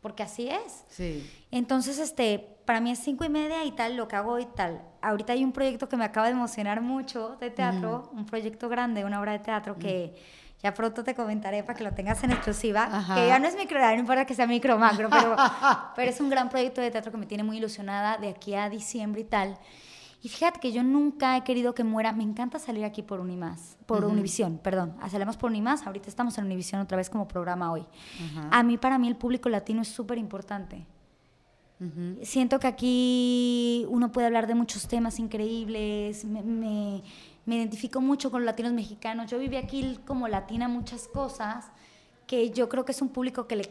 [0.00, 0.84] porque así es.
[0.88, 1.28] Sí.
[1.50, 4.82] Entonces, este, para mí es cinco y media y tal, lo que hago y tal.
[5.02, 9.04] Ahorita hay un proyecto que me acaba de emocionar mucho de teatro, un proyecto grande,
[9.04, 10.14] una obra de teatro que
[10.62, 12.84] ya pronto te comentaré para que lo tengas en exclusiva.
[12.84, 13.14] Ajá.
[13.14, 15.36] Que ya no es micro, no importa que sea micro macro, pero,
[15.96, 18.68] pero es un gran proyecto de teatro que me tiene muy ilusionada de aquí a
[18.68, 19.58] diciembre y tal.
[20.22, 22.12] Y fíjate que yo nunca he querido que muera.
[22.12, 24.94] Me encanta salir aquí por Unimás, por Univisión, perdón.
[25.10, 27.86] Salimos por Unimás, ahorita estamos en Univisión otra vez como programa hoy.
[28.50, 30.86] A mí, para mí, el público latino es súper importante.
[32.22, 37.02] Siento que aquí uno puede hablar de muchos temas increíbles, me, me-
[37.46, 39.30] me identifico mucho con los latinos mexicanos.
[39.30, 41.70] Yo viví aquí como latina muchas cosas
[42.26, 43.70] que yo creo que es un público que, le,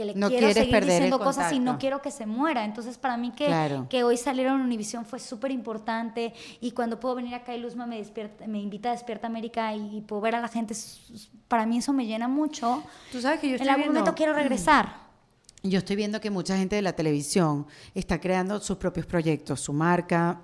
[0.00, 2.64] que le No quiero quieres seguir diciendo cosas y no quiero que se muera.
[2.64, 3.86] Entonces, para mí que, Claro.
[3.90, 6.32] que hoy salieron en Univisión fue súper importante
[6.62, 9.98] y cuando puedo venir acá y Luzma me, despierta, me invita a Despierta América y,
[9.98, 10.74] y puedo ver a la gente,
[11.48, 12.82] para mí eso me llena mucho.
[13.12, 15.10] Tú sabes que yo en estoy algún viendo- momento quiero regresar.
[15.62, 19.74] Yo estoy viendo que mucha gente de la televisión está creando sus propios proyectos, su
[19.74, 20.40] marca,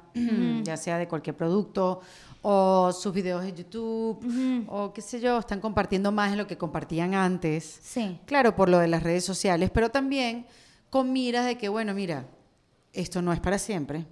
[0.62, 2.00] ya sea de cualquier producto
[2.48, 6.56] o sus videos de YouTube o qué sé yo, están compartiendo más de lo que
[6.56, 7.80] compartían antes.
[7.82, 8.20] Sí.
[8.24, 10.46] Claro, por lo de las redes sociales, pero también
[10.88, 12.24] con miras de que, bueno, mira,
[12.92, 14.06] esto no es para siempre.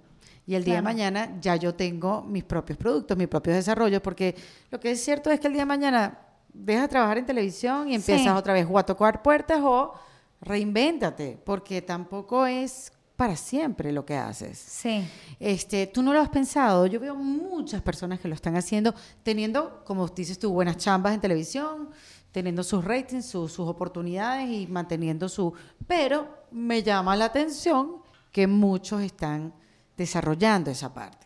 [0.45, 4.35] Y el día de mañana ya yo tengo mis propios productos, mis propios desarrollos, porque
[4.69, 6.19] lo que es cierto es que el día de mañana
[6.53, 8.29] dejas de trabajar en televisión y empiezas Sí.
[8.29, 9.93] otra vez o a tocar puertas o
[10.41, 14.57] reinvéntate, porque tampoco es para siempre lo que haces.
[14.57, 15.07] Sí.
[15.39, 16.85] Este, tú no lo has pensado.
[16.85, 18.93] Yo veo muchas personas que lo están haciendo,
[19.23, 21.89] teniendo, como dices tú, buenas chambas en televisión,
[22.31, 25.53] teniendo sus ratings, sus, sus oportunidades y manteniendo su.
[25.87, 27.97] Pero me llama la atención
[28.31, 29.53] que muchos están
[29.95, 31.25] desarrollando esa parte.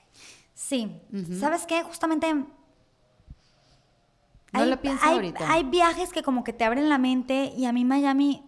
[0.54, 0.92] Sí.
[1.40, 1.82] ¿Sabes qué?
[1.84, 2.32] Justamente.
[4.52, 5.52] No lo piensas hay- ahorita.
[5.52, 8.46] Hay viajes que como que te abren la mente y a mí Miami.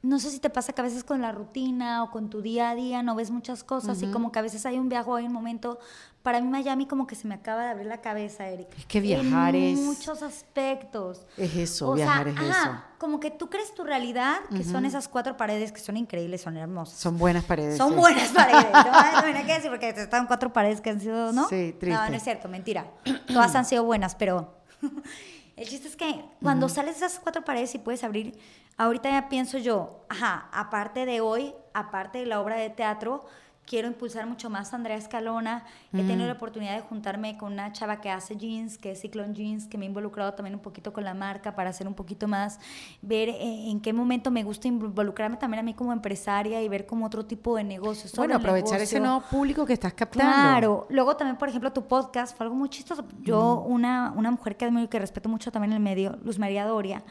[0.00, 2.70] No sé si te pasa que a veces con la rutina o con tu día
[2.70, 5.16] a día no ves muchas cosas y como que a veces hay un viaje o
[5.16, 5.80] hay un momento.
[6.22, 8.76] Para mí Miami como que se me acaba de abrir la cabeza, Erika.
[8.76, 11.26] Es que viajar en es- muchos aspectos.
[11.36, 12.82] Es eso, O viajar sea, es ajá, eso.
[12.98, 16.56] Como que tú crees tu realidad, que son esas cuatro paredes que son increíbles, son
[16.56, 16.96] hermosas.
[16.98, 17.76] Son buenas paredes.
[17.76, 18.66] Son buenas paredes.
[18.72, 18.82] No,
[19.22, 21.48] no, no hay que decir porque están cuatro paredes que han sido, ¿no?
[21.48, 21.90] Sí, triste.
[22.00, 22.86] No, no es cierto, mentira.
[23.26, 24.54] Todas han sido buenas, pero
[25.58, 28.38] el chiste es que cuando sales de esas cuatro paredes y puedes abrir,
[28.76, 33.26] ahorita ya pienso yo, ajá, aparte de hoy, aparte de la obra de teatro,
[33.68, 35.64] quiero impulsar mucho más a Andrea Escalona.
[35.92, 39.34] He tenido la oportunidad de juntarme con una chava que hace jeans, que es Cyclone
[39.34, 42.26] Jeans, que me ha involucrado también un poquito con la marca para hacer un poquito
[42.26, 42.58] más,
[43.02, 46.86] ver eh, en qué momento me gusta involucrarme también a mí como empresaria y ver
[46.86, 48.14] como otro tipo de negocios.
[48.16, 49.00] Bueno, aprovechar ese negocio.
[49.00, 50.32] nuevo público que estás captando.
[50.32, 50.86] Claro.
[50.88, 53.04] Luego también, por ejemplo, tu podcast fue algo muy chistoso.
[53.20, 56.38] Yo, una, una mujer que admiro y que respeto mucho también en el medio, Luz
[56.38, 57.04] María Doria,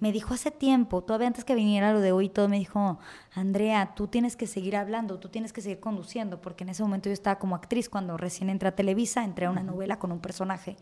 [0.00, 2.98] me dijo hace tiempo, todavía antes que viniera lo de hoy y todo, me dijo,
[3.34, 5.99] Andrea, tú tienes que seguir hablando, tú tienes que seguir conduciendo,
[6.40, 9.50] porque en ese momento yo estaba como actriz cuando recién entré a Televisa, entré a
[9.50, 10.76] una novela con un personaje.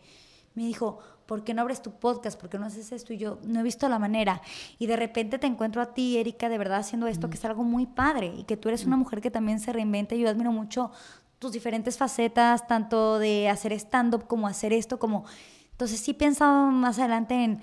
[0.55, 2.39] Me dijo, ¿por qué no abres tu podcast?
[2.39, 3.13] ¿Por qué no haces esto?
[3.13, 4.41] Y yo no he visto la manera.
[4.77, 7.63] Y de repente te encuentro a ti, Erika, de verdad haciendo esto, que es algo
[7.63, 10.15] muy padre y que tú eres una mujer que también se reinventa.
[10.15, 10.91] Y yo admiro mucho
[11.37, 15.25] tus diferentes facetas, tanto de hacer stand-up como hacer esto, como...
[15.71, 17.61] Entonces sí he pensado más adelante en,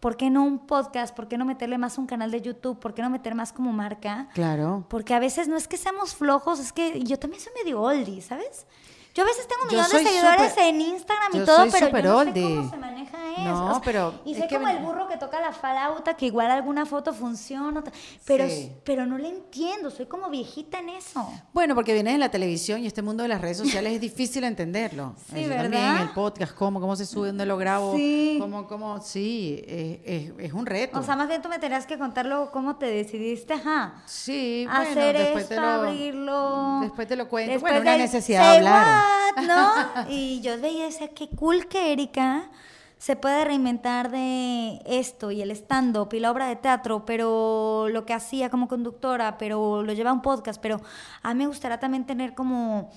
[0.00, 1.14] ¿por qué no un podcast?
[1.14, 2.80] ¿Por qué no meterle más un canal de YouTube?
[2.80, 4.28] ¿Por qué no meter más como marca?
[4.34, 4.84] Claro.
[4.88, 8.22] Porque a veces no es que seamos flojos, es que yo también soy medio oldie,
[8.22, 8.66] ¿sabes?
[9.14, 12.24] Yo a veces tengo Yo millones de seguidores en Instagram y todo, soy pero yo
[12.24, 13.42] no sé cómo se maneja eso.
[13.42, 16.50] No, o sea, pero y soy como el burro que toca la flauta, que igual
[16.50, 17.82] alguna foto funciona,
[18.24, 18.72] pero, Sí.
[18.84, 21.28] pero no le entiendo, soy como viejita en eso.
[21.52, 24.44] Bueno, porque vienes de la televisión y este mundo de las redes sociales es difícil
[24.44, 25.14] entenderlo.
[25.34, 25.62] Sí, ¿verdad?
[25.64, 28.36] También el podcast, cómo, cómo se sube, dónde lo grabo, Sí.
[28.40, 30.98] cómo, cómo, sí, es, es- es un reto.
[30.98, 34.02] O sea, más bien tú me tenías que contarlo cómo te decidiste, ajá.
[34.06, 36.78] sí, bueno, hacer después esto, te lo, abrirlo.
[36.82, 37.52] Después te lo cuento.
[37.52, 38.99] Después bueno, una necesidad de hablar.
[39.36, 40.08] What, ¿no?
[40.10, 42.50] Y yo veía decía, qué cool que Erika
[42.98, 48.04] se puede reinventar de esto y el stand-up y la obra de teatro, pero lo
[48.04, 50.80] que hacía como conductora, pero lo lleva a un podcast, pero
[51.22, 52.90] a mí me gustaría también tener como,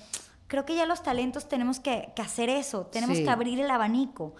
[0.46, 3.24] creo que ya los talentos tenemos que, que hacer eso, tenemos Sí.
[3.24, 4.34] que abrir el abanico.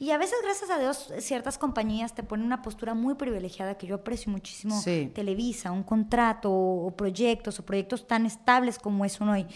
[0.00, 3.88] Y a veces, gracias a Dios, ciertas compañías te ponen una postura muy privilegiada que
[3.88, 4.80] yo aprecio muchísimo.
[4.80, 5.10] Sí.
[5.12, 9.46] Televisa, un contrato o proyectos o proyectos tan estables como es uno hoy.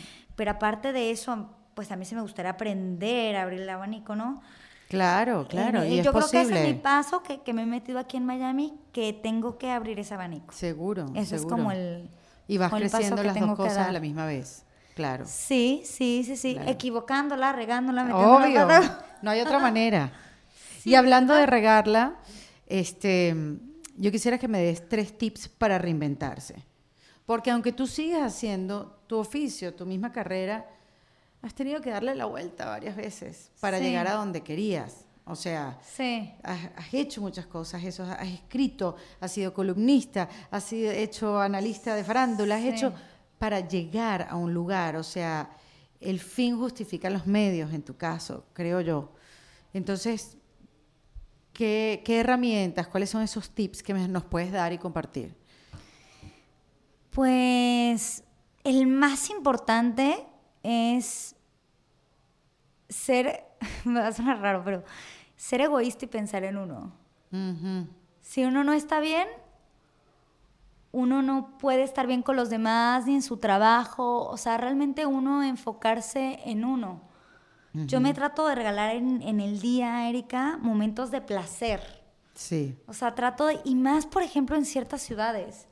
[0.43, 4.17] Pero aparte de eso, pues a mí sí me gustaría aprender a abrir el abanico,
[4.17, 4.43] ¿no?
[4.89, 7.67] Claro, claro, y es yo creo que ese es mi paso, que, que me he
[7.67, 10.53] metido aquí en Miami, que tengo que abrir ese abanico.
[10.53, 12.11] Seguro, Ese es como el...
[12.49, 14.65] Y vas como el paso creciendo que las tengo dos cosas a la misma vez.
[14.97, 15.27] Claro.
[15.29, 16.55] Sí, sí, sí, sí.
[16.55, 16.69] Claro.
[16.69, 18.91] Equivocándola, regándola, metiéndola Obvio,
[19.23, 20.11] no hay otra manera.
[20.85, 22.17] y hablando de regarla,
[22.67, 23.37] este,
[23.97, 26.67] yo quisiera que me des tres tips para reinventarse.
[27.27, 30.69] Porque aunque tú sigas haciendo tu oficio, tu misma carrera,
[31.41, 33.85] has tenido que darle la vuelta varias veces para Sí.
[33.85, 35.07] llegar a donde querías.
[35.25, 36.33] O sea, Sí.
[36.43, 41.95] has, has hecho muchas cosas, eso, has escrito, has sido columnista, has sido hecho analista
[41.95, 42.69] de farándula, has Sí.
[42.71, 42.93] hecho
[43.39, 45.51] para llegar a un lugar, o sea,
[46.01, 49.13] el fin justifica los medios en tu caso, creo yo.
[49.73, 50.37] Entonces,
[51.53, 55.35] ¿qué, qué herramientas, cuáles son esos tips que me- nos puedes dar y compartir?
[57.13, 58.25] Pues
[58.65, 60.27] el más importante
[60.63, 61.37] es
[62.89, 63.45] ser,
[63.85, 64.85] me va a sonar raro, pero
[65.37, 66.93] ser egoísta y pensar en uno.
[68.21, 69.27] Si uno no está bien,
[70.91, 75.07] uno no puede estar bien con los demás ni en su trabajo, o sea, realmente
[75.07, 77.01] uno enfocarse en uno.
[77.73, 82.03] Yo me trato de regalar en, en el día, Erika, momentos de placer.
[82.35, 82.79] Sí.
[82.87, 85.69] O sea, trato de, y más, por ejemplo, en ciertas ciudades.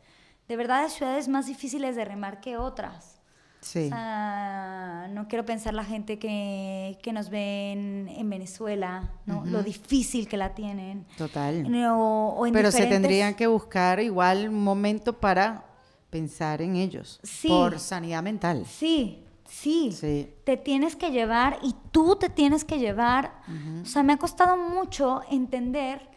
[0.50, 3.20] De verdad, hay ciudades más difíciles de remar que otras.
[3.60, 3.84] Sí.
[3.86, 9.44] O sea, no quiero pensar la gente que, que nos ve en, en Venezuela, ¿no?
[9.46, 11.06] Lo difícil que la tienen.
[11.16, 11.72] Total.
[11.92, 15.66] O, o en Pero se tendrían que buscar igual un momento para
[16.10, 17.20] pensar en ellos.
[17.22, 17.46] Sí.
[17.46, 18.66] Por sanidad mental.
[18.66, 19.92] Sí, sí.
[19.92, 20.34] Sí.
[20.42, 23.40] Te tienes que llevar y tú te tienes que llevar.
[23.82, 26.08] O sea, me ha costado mucho entender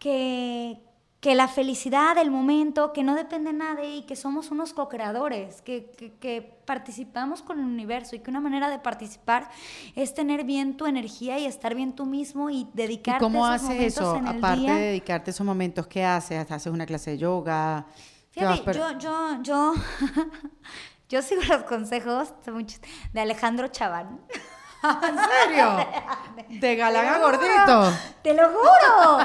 [0.00, 0.82] que,
[1.20, 5.60] que la felicidad del momento, que no depende de nadie y que somos unos co-creadores,
[5.60, 9.50] que, que- que participamos con el universo y que una manera de participar
[9.94, 13.56] es tener bien tu energía y estar bien tú mismo y ¿Y dedicarte cómo a
[13.56, 14.16] esos haces eso?
[14.16, 14.74] en el Aparte día.
[14.76, 16.50] de dedicarte esos momentos, ¿qué haces?
[16.50, 17.86] ¿Haces una clase de yoga?
[18.32, 19.74] ¿Qué vas Fíjate, yo, yo, yo,
[21.10, 22.32] yo sigo los consejos
[23.12, 24.20] de Alejandro Chaván.
[25.02, 25.86] ¿En serio?
[26.60, 27.98] De galán a Te lo juro, gordito.
[28.22, 29.18] ¡Te lo juro!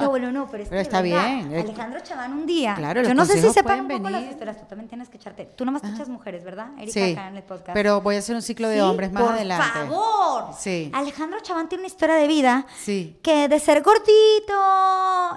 [0.00, 1.26] No, bueno, no, pero es Pero que, está ¿verdad?
[1.26, 2.74] bien, Alejandro Chaván un día.
[2.74, 5.46] Claro, Yo no sé si sepan un las historias, tú también tienes que echarte.
[5.56, 6.68] Tú nomás te echas mujeres, ¿verdad?
[6.78, 7.72] Erika, Sí, acá en el podcast.
[7.74, 9.66] pero voy a hacer un ciclo de Sí, hombres más por adelante.
[9.72, 10.54] favor!
[10.58, 10.90] Sí.
[10.94, 13.18] Alejandro Chaván tiene una historia de vida Sí.
[13.22, 14.54] que de ser gordito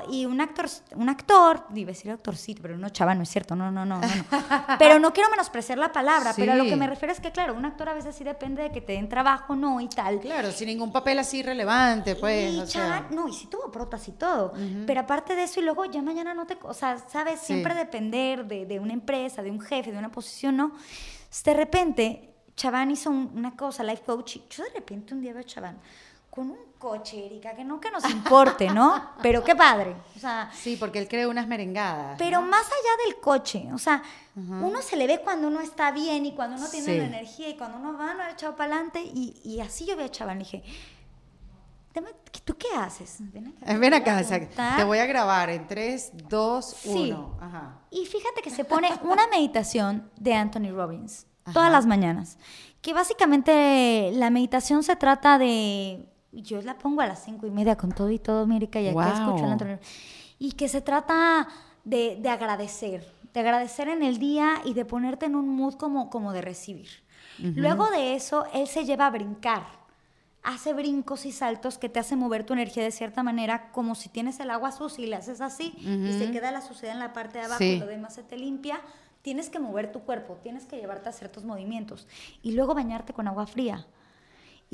[0.10, 3.56] y un actor, un actor, iba a decir actorcito, pero no Chaván, no es cierto,
[3.56, 4.08] no, no, no, no.
[4.08, 4.38] no.
[4.80, 7.54] pero no quiero menospreciar la palabra, pero a lo que me refiero es que, claro,
[7.54, 10.20] un actor a veces sí depende de que te den trabajo, no, y tal.
[10.20, 12.54] Claro, sin ningún papel así relevante, pues.
[12.54, 13.08] y o sea.
[13.12, 14.54] No, y sí tuvo protas y todo.
[14.86, 16.58] Pero aparte de eso, y luego ya mañana no te.
[16.64, 17.48] O sea, sabes, Sí.
[17.48, 20.74] siempre depender de, de una empresa, de un jefe, de una posición, ¿no?
[21.44, 24.36] De repente, Chaván hizo un- una cosa, life coach.
[24.38, 25.80] y Yo de repente un día veo a Chaván
[26.30, 29.12] con un coche, Erika, que no que nos importe, ¿no?
[29.22, 29.96] Pero qué padre.
[30.18, 32.16] O sea, Sí, porque él cree unas merengadas.
[32.18, 32.48] pero ¿no?
[32.48, 34.04] más allá del coche, o sea,
[34.36, 36.98] uno se le ve cuando uno está bien y cuando uno tiene Sí.
[36.98, 39.02] la energía y cuando uno va, no ha echado para adelante.
[39.02, 40.64] Y, y así yo vi a Chaván, le dije,
[41.94, 42.14] "Dame-
[42.44, 43.18] ¿tú qué haces?
[43.20, 43.58] Ven acá.
[43.62, 44.78] Eh, te Ven voy a acá, o sea, contar".
[44.78, 47.12] te voy a grabar en 3, 2, Sí.
[47.12, 47.38] 1.
[47.40, 47.80] Ajá.
[47.92, 52.38] Y fíjate que se pone una meditación de Anthony Robbins todas las mañanas.
[52.82, 56.10] Que básicamente la meditación se trata de.
[56.34, 58.94] Yo la pongo a las cinco y media con todo y todo, Mirica, y aquí
[58.94, 59.14] Guau.
[59.14, 59.78] escucho a Anthony.
[60.40, 61.48] Y que se trata
[61.84, 63.06] de, de agradecer.
[63.34, 66.90] De agradecer en el día y de ponerte en un mood como, como de recibir.
[67.40, 69.64] Luego de eso, él se lleva a brincar
[70.44, 74.10] hace brincos y saltos que te hacen mover tu energía de cierta manera, como si
[74.10, 77.14] tienes el agua sucia y le haces así y se queda la suciedad en la
[77.14, 77.66] parte de abajo Sí.
[77.76, 78.82] y lo demás se te limpia.
[79.22, 82.08] Tienes que mover tu cuerpo, tienes que llevarte a hacer tus movimientos
[82.44, 83.88] y luego bañarte con agua fría.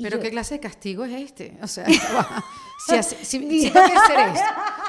[0.02, 1.58] Pero yo- qué clase de castigo es este?
[1.62, 1.84] O sea,
[2.86, 4.44] si, así- si- si tengo que hacer eso,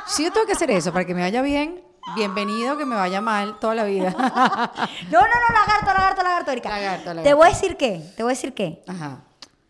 [0.08, 1.84] si yo tengo que hacer eso para que me vaya bien,
[2.16, 4.12] bienvenido, que me vaya mal toda la vida.
[5.12, 6.70] No, no, no, lagarto, lagarto, lagarto, Erika.
[6.70, 7.38] Lagarto, Te lagarto.
[7.38, 8.84] voy a decir qué, te voy a decir qué.
[8.88, 9.20] Ajá.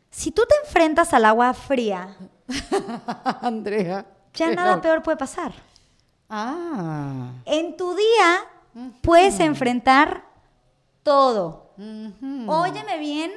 [0.09, 2.15] Si tú te enfrentas al agua fría,
[3.41, 4.05] Andrea.
[4.33, 4.81] ya nada loco.
[4.83, 5.53] peor puede pasar.
[6.29, 7.31] Ah.
[7.45, 8.45] En tu día
[9.01, 10.23] puedes enfrentar
[11.03, 11.73] todo.
[11.77, 12.45] ujú.
[12.51, 13.31] Óyeme bien,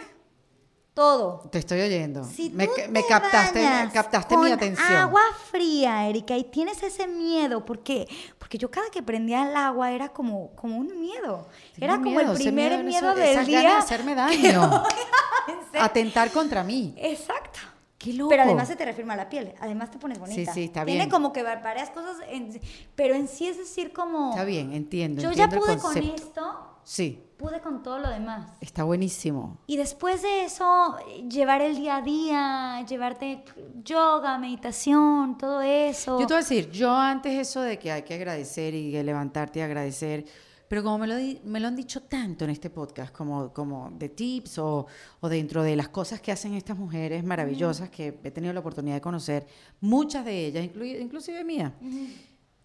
[0.94, 1.40] todo.
[1.50, 2.24] Te estoy oyendo.
[2.24, 4.92] Si me tú me te captaste, bañas captaste con mi atención.
[4.94, 5.20] Agua
[5.50, 8.06] fría, Erika, y tienes ese miedo, ¿por qué?
[8.38, 11.48] Porque yo cada que prendía el agua era como, como un miedo.
[11.78, 13.60] Tengo era como el primer miedo, miedo, eso- del día.
[13.60, 14.82] de hacerme daño.
[15.80, 16.94] Atentar contra mí.
[16.96, 17.58] Exacto.
[17.98, 18.28] Qué loco.
[18.30, 20.52] Pero además se te reafirma la piel, además te pones bonita.
[20.52, 21.10] sí, está Tiene bien.
[21.10, 22.60] como que va- varias cosas, en-
[22.94, 24.30] pero en sí es decir como...
[24.30, 25.22] Está bien, entiendo.
[25.22, 28.50] Yo ya el pude con esto, Sí, pude con todo lo demás.
[28.60, 29.58] está buenísimo.
[29.66, 30.96] Y después de eso,
[31.30, 33.44] llevar el día a día, llevarte
[33.84, 36.18] yoga, meditación, todo eso.
[36.20, 39.58] Yo te voy a decir, yo antes eso de que hay que agradecer y levantarte
[39.58, 40.24] y agradecer,
[40.68, 41.14] pero como me lo,
[41.44, 44.86] me lo han dicho tanto en este podcast, como, como de tips o,
[45.20, 48.96] o dentro de las cosas que hacen estas mujeres maravillosas que he tenido la oportunidad
[48.96, 49.46] de conocer,
[49.80, 51.74] muchas de ellas, inclui- inclusive mía,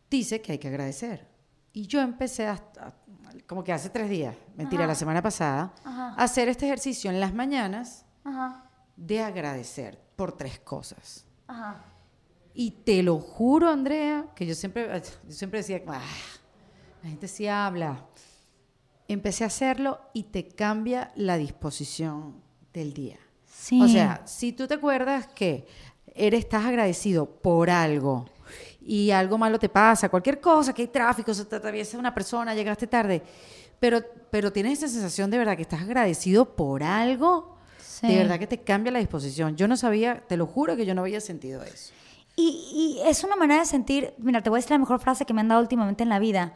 [0.09, 1.27] dice que hay que agradecer.
[1.73, 2.93] Y yo empecé hasta,
[3.47, 6.15] como que hace tres días, mentira, la semana pasada, Ajá.
[6.17, 11.25] a hacer este ejercicio en las mañanas Ajá, de agradecer por tres cosas.
[12.53, 16.01] Y te lo juro, Andrea, que yo siempre, yo siempre decía, "Ah,
[17.03, 18.05] la gente sí habla.
[19.07, 22.41] Empecé a hacerlo y te cambia la disposición
[22.73, 23.17] del día.
[23.45, 23.81] Sí.
[23.81, 25.67] O sea, si tú te acuerdas que
[26.13, 28.25] eres, estás agradecido por algo
[28.81, 32.55] y algo malo te pasa, cualquier cosa, que hay tráfico, se te atraviesa una persona,
[32.55, 33.21] llegaste tarde,
[33.79, 38.07] pero, pero tienes esa sensación de verdad que estás agradecido por algo, Sí.
[38.07, 39.57] de verdad que te cambia la disposición.
[39.57, 41.91] Yo no sabía, te lo juro que yo no había sentido eso.
[42.35, 45.25] Y, y es una manera de sentir, mira, te voy a decir la mejor frase
[45.25, 46.53] que me han dado últimamente en la vida.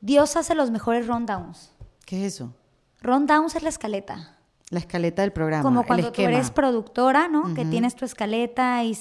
[0.00, 1.72] Dios hace los mejores rundowns.
[2.06, 2.54] ¿Qué es eso?
[3.02, 4.38] Rundowns es la escaleta.
[4.70, 5.62] La escaleta del programa.
[5.62, 7.52] Como el cuando tú eres productora, ¿no?
[7.54, 8.96] Que tienes tu escaleta y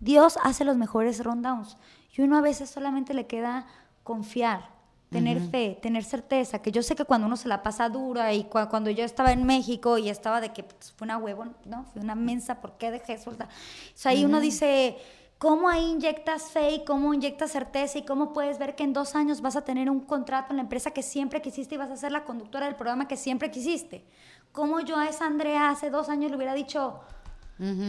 [0.00, 1.76] Dios hace los mejores rundowns.
[2.16, 3.66] Y uno a veces solamente le queda
[4.02, 4.70] confiar,
[5.10, 8.44] tener fe, tener certeza, que yo sé que cuando uno se la pasa dura y
[8.44, 11.84] cua- cuando yo estaba en México y estaba de que pues, fue una huevo, ¿no?
[11.92, 13.48] Fue una mensa, ¿por qué dejé soltar?
[13.48, 13.50] O
[13.94, 14.96] sea, ahí uno dice,
[15.38, 19.14] ¿cómo ahí inyectas fe y cómo inyectas certeza y cómo puedes ver que en dos
[19.14, 21.96] años vas a tener un contrato en la empresa que siempre quisiste y vas a
[21.96, 24.04] ser la conductora del programa que siempre quisiste?
[24.52, 27.00] ¿Cómo yo a esa Andrea hace dos años le hubiera dicho,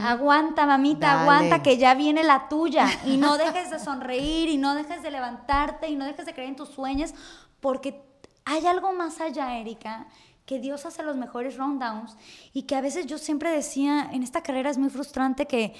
[0.02, 1.22] aguanta mamita, Dale.
[1.22, 5.12] aguanta que ya viene la tuya y no dejes de sonreír y no dejes de
[5.12, 7.14] levantarte y no dejes de creer en tus sueños
[7.60, 8.02] porque
[8.46, 10.08] hay algo más allá, Erika,
[10.46, 12.16] que Dios hace los mejores rundowns
[12.54, 15.74] y que a veces yo siempre decía, en esta carrera es muy frustrante que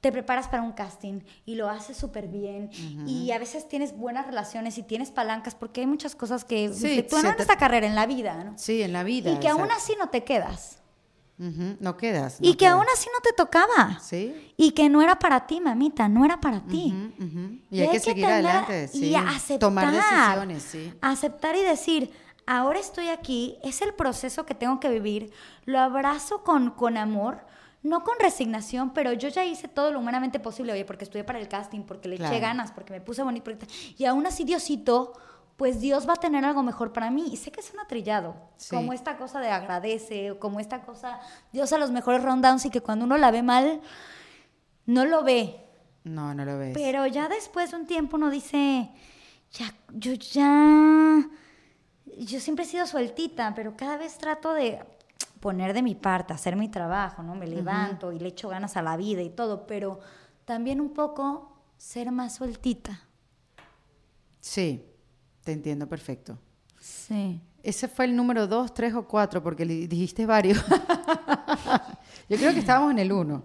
[0.00, 2.70] te preparas para un casting y lo haces súper bien
[3.06, 6.80] y a veces tienes buenas relaciones y tienes palancas porque hay muchas cosas que Sí,
[6.80, 7.06] se en
[7.36, 8.56] te- esta carrera, en la vida, ¿no?
[8.56, 9.30] Sí, en la vida.
[9.32, 9.82] Y que aún exacto.
[9.82, 10.78] así no te quedas.
[11.38, 12.38] No quedas.
[12.40, 12.74] Y que quedas.
[12.74, 13.98] aún así no te tocaba.
[14.00, 14.52] Sí.
[14.56, 16.94] Y que no era para ti, mamita, no era para ti.
[17.70, 18.88] Y, hay que seguir adelante.
[18.88, 19.06] Sí.
[19.06, 19.58] Y aceptar.
[19.58, 20.92] Tomar decisiones, sí.
[21.00, 22.10] Aceptar y decir,
[22.46, 25.32] ahora estoy aquí, es el proceso que tengo que vivir,
[25.64, 27.44] lo abrazo con, con amor,
[27.82, 31.38] no con resignación, pero yo ya hice todo lo humanamente posible, oye, porque estudié para
[31.38, 33.66] el casting, porque le eché ganas, porque me puse bonito, porque-
[33.96, 35.12] y aún así Diosito,
[35.56, 37.28] pues Dios va a tener algo mejor para mí.
[37.32, 38.74] Y sé que suena trillado, Sí.
[38.76, 41.20] como esta cosa de agradece, como esta cosa,
[41.52, 43.80] Dios a los mejores rundowns y que cuando uno la ve mal,
[44.86, 45.64] no lo ve,
[46.04, 46.72] No, no lo ves.
[46.74, 48.90] pero ya después de un tiempo uno dice,
[49.52, 51.26] ya, yo ya,
[52.18, 54.78] yo siempre he sido sueltita, pero cada vez trato de
[55.40, 57.34] poner de mi parte, hacer mi trabajo, ¿no?
[57.34, 60.00] Me levanto y le echo ganas a la vida y todo, pero
[60.44, 63.00] también un poco ser más sueltita.
[64.40, 64.84] Sí,
[65.46, 66.36] te entiendo perfecto.
[66.80, 67.40] Sí.
[67.62, 70.58] Ese fue el número dos, tres o cuatro, porque le dijiste varios.
[72.28, 73.44] Yo creo que estábamos en el uno.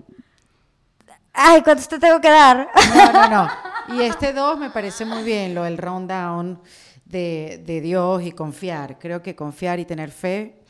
[1.32, 2.68] Ay, ¿cuántos te tengo que dar?
[2.96, 3.50] No, no, no.
[3.96, 6.60] Y este dos me parece muy bien, lo del rundown
[7.06, 8.98] de, de Dios y confiar.
[8.98, 10.64] Creo que confiar y tener fe,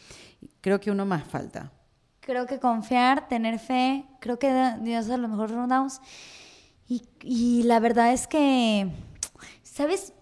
[0.59, 1.71] creo que uno más falta.
[2.19, 4.49] creo que confiar, tener fe, creo que
[4.81, 6.01] Dios es los mejores rundowns.
[6.87, 8.89] Y, y la verdad es que,
[9.63, 10.13] ¿sabes?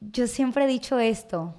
[0.00, 1.54] Yo siempre he dicho esto.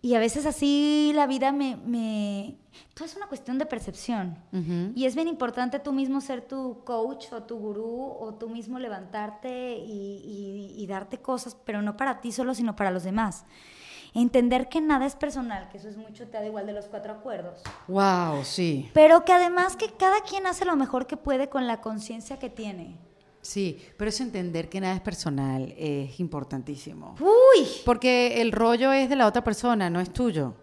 [0.00, 1.76] Y a veces así la vida me...
[1.76, 2.56] me...
[2.94, 4.36] Todo es una cuestión de percepción.
[4.96, 8.78] Y es bien importante tú mismo ser tu coach o tu gurú o tú mismo
[8.78, 13.44] levantarte y, y- y darte cosas, pero no para ti solo, sino para los demás.
[14.14, 17.12] Entender que nada es personal, que eso es mucho, te da igual de los cuatro
[17.12, 17.60] acuerdos.
[17.88, 18.90] Wow, sí.
[18.92, 22.50] Pero que además que cada quien hace lo mejor que puede con la conciencia que
[22.50, 22.98] tiene.
[23.42, 27.16] Sí, pero eso entender que nada es personal es importantísimo.
[27.20, 30.54] Uy, Porque el rollo es de la otra persona, no es tuyo.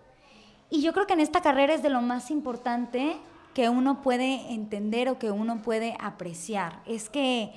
[0.72, 3.18] y yo creo que en esta carrera es de lo más importante
[3.54, 6.82] que uno puede entender o que uno puede apreciar.
[6.86, 7.52] Es que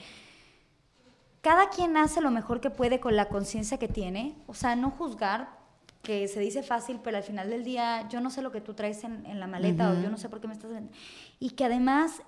[1.40, 4.34] cada quien hace lo mejor que puede con la conciencia que tiene.
[4.46, 5.50] O sea, no juzgar,
[6.02, 8.74] que se dice fácil, pero al final del día yo no sé lo que tú
[8.74, 10.70] traes en, en la maleta o yo no sé por qué me estás...
[11.38, 12.22] Y que además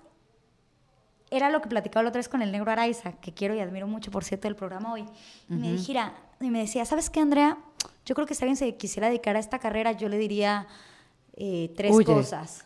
[1.37, 3.87] era lo que platicaba la otra vez con el negro Araiza, que quiero y admiro
[3.87, 5.05] mucho, por cierto, del programa hoy.
[5.49, 7.59] Y me, dijera, y me decía, ¿sabes qué, Andrea?
[8.05, 10.67] Yo creo que si alguien se quisiera dedicar a esta carrera, yo le diría
[11.37, 12.05] eh, tres Huye.
[12.05, 12.65] cosas.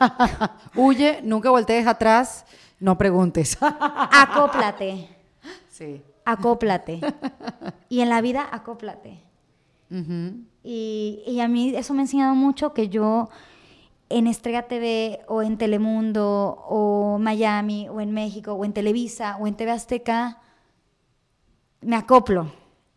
[0.74, 2.44] Huye, nunca voltees atrás,
[2.80, 3.58] no preguntes.
[3.60, 5.08] Acóplate,
[5.68, 6.02] sí.
[6.24, 7.00] acóplate.
[7.90, 9.22] Y en la vida, acóplate.
[10.62, 13.30] Y, y a mí eso me ha enseñado mucho que yo
[14.10, 19.46] en Estrella TV o en Telemundo o Miami o en México o en Televisa o
[19.46, 20.38] en TV Azteca
[21.80, 22.52] me acoplo.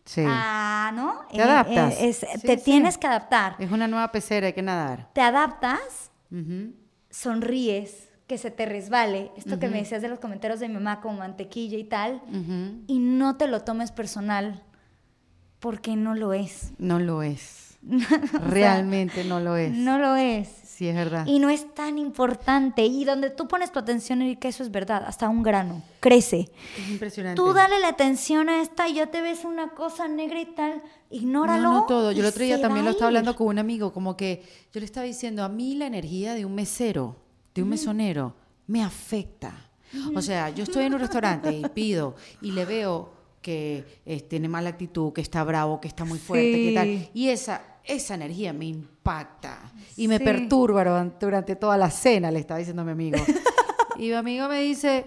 [0.06, 0.24] Sí.
[0.26, 1.22] Ah, ¿no?
[1.32, 1.96] Te adaptas.
[2.00, 2.64] es- Sí, te sí.
[2.66, 3.56] tienes que adaptar.
[3.60, 5.10] Es una nueva pecera, hay que nadar.
[5.14, 6.12] Te adaptas,
[7.10, 9.32] sonríes, que se te resbale.
[9.36, 12.22] Esto que me decías de los comentarios de mi mamá como mantequilla y tal.
[12.88, 14.64] Y no te lo tomes personal
[15.60, 16.72] porque no lo es.
[16.78, 17.78] No lo es.
[18.48, 19.72] Realmente no lo es.
[19.74, 20.61] No lo es.
[20.82, 21.28] Sí, es verdad.
[21.28, 22.84] Y no es tan importante.
[22.84, 25.04] Y donde tú pones tu atención, Erika, eso es verdad.
[25.06, 25.84] Hasta un grano.
[26.00, 26.50] Crece.
[26.76, 27.36] Es impresionante.
[27.40, 30.82] Tú dale la atención a esta y ya te ves una cosa negra y tal.
[31.12, 31.62] Ignóralo.
[31.62, 32.12] No, no todo.
[32.12, 34.88] Yo el otro día también lo estaba hablando con un amigo, como que yo le
[34.88, 37.16] estaba diciendo, a mí la energía de un mesero,
[37.54, 38.34] de un mesonero,
[38.66, 39.70] me afecta.
[40.16, 44.48] O sea, yo estoy en un restaurante y pido y le veo que eh, tiene
[44.48, 47.10] mala actitud, que está bravo, que está muy fuerte, que tal.
[47.14, 52.40] Y esa, esa energía me impacta y me perturba duran- durante toda la cena, le
[52.40, 53.18] estaba diciendo a mi amigo.
[53.98, 55.06] y mi amigo me dice,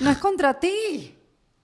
[0.00, 1.14] no es contra ti.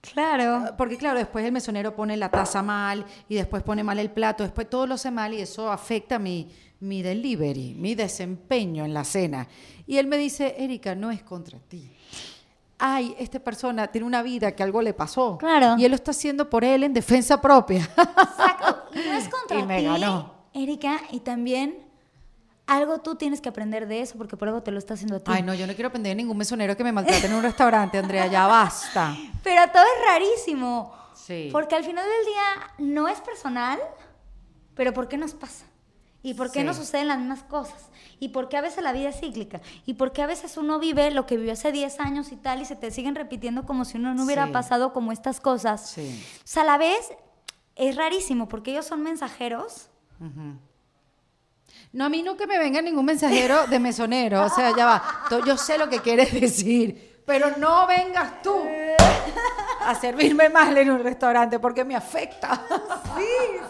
[0.00, 0.74] Claro.
[0.78, 4.44] Porque claro, después el mesonero pone la taza mal y después pone mal el plato,
[4.44, 6.48] después todo lo hace mal y eso afecta mi,
[6.78, 9.48] mi delivery, mi desempeño en la cena.
[9.84, 11.90] Y él me dice, Erika, no es contra ti.
[12.78, 15.38] Ay, esta persona tiene una vida que algo le pasó.
[15.38, 15.76] Claro.
[15.78, 17.82] Y él lo está haciendo por él en defensa propia.
[17.96, 18.82] Exacto.
[18.96, 20.32] Y no es contra Y me ti, ganó.
[20.54, 21.78] Erika, y también
[22.66, 25.20] algo tú tienes que aprender de eso porque por algo te lo está haciendo a
[25.20, 25.30] ti.
[25.34, 27.98] Ay, no, yo no quiero aprender de ningún mesonero que me maltrate en un restaurante,
[27.98, 29.14] Andrea, ya basta.
[29.42, 30.94] Pero todo es rarísimo.
[31.14, 31.50] Sí.
[31.52, 33.78] Porque al final del día no es personal,
[34.74, 35.64] pero ¿por qué nos pasa?
[36.22, 36.66] ¿Y por qué Sí.
[36.66, 37.88] nos suceden las mismas cosas?
[38.18, 39.60] ¿Y por qué a veces la vida es cíclica?
[39.84, 42.62] ¿Y por qué a veces uno vive lo que vivió hace 10 años y tal
[42.62, 44.52] y se te siguen repitiendo como si uno no hubiera Sí.
[44.52, 45.90] pasado como estas cosas?
[45.90, 46.24] Sí.
[46.38, 47.12] O sea, a la vez
[47.74, 49.88] es rarísimo porque ellos son mensajeros.
[51.92, 54.44] No, a mí no que me venga ningún mensajero de mesonero.
[54.44, 55.02] O sea, ya va.
[55.46, 58.54] Yo sé lo que quieres decir, pero no vengas tú
[59.86, 62.60] a servirme mal en un restaurante porque me afecta.
[63.16, 63.24] Sí,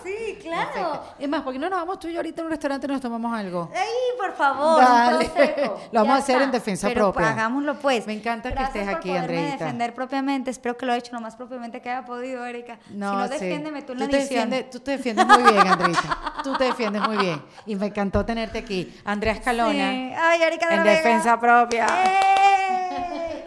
[0.05, 1.03] sí, afecta.
[1.19, 2.91] Es más, ¿por qué no nos vamos tú y yo ahorita a un restaurante y
[2.91, 3.71] nos tomamos algo?
[3.75, 3.87] ¡Ay,
[4.19, 4.81] por favor!
[4.81, 5.25] Dale.
[5.27, 5.71] un.
[5.93, 6.45] Lo vamos Ya a hacer está.
[6.45, 7.31] en defensa Pero propia.
[7.31, 8.07] hagámoslo pues.
[8.07, 9.53] Me encanta que estés por aquí, Andreita.
[9.65, 10.51] defender propiamente.
[10.51, 12.79] Espero que lo haya hecho lo más propiamente que haya podido, Erika.
[12.91, 13.33] No, si no, sí.
[13.45, 14.51] defiéndeme tú en la te edición.
[14.51, 16.33] defiendes, tú te defiendes muy bien, Andreita.
[16.43, 17.43] Tú te defiendes muy bien.
[17.67, 18.95] Y me encantó tenerte aquí.
[19.05, 19.91] Andrea Escalona.
[19.91, 20.13] Sí.
[20.19, 20.97] Ay, Erika de En la Vega.
[20.97, 21.87] defensa propia.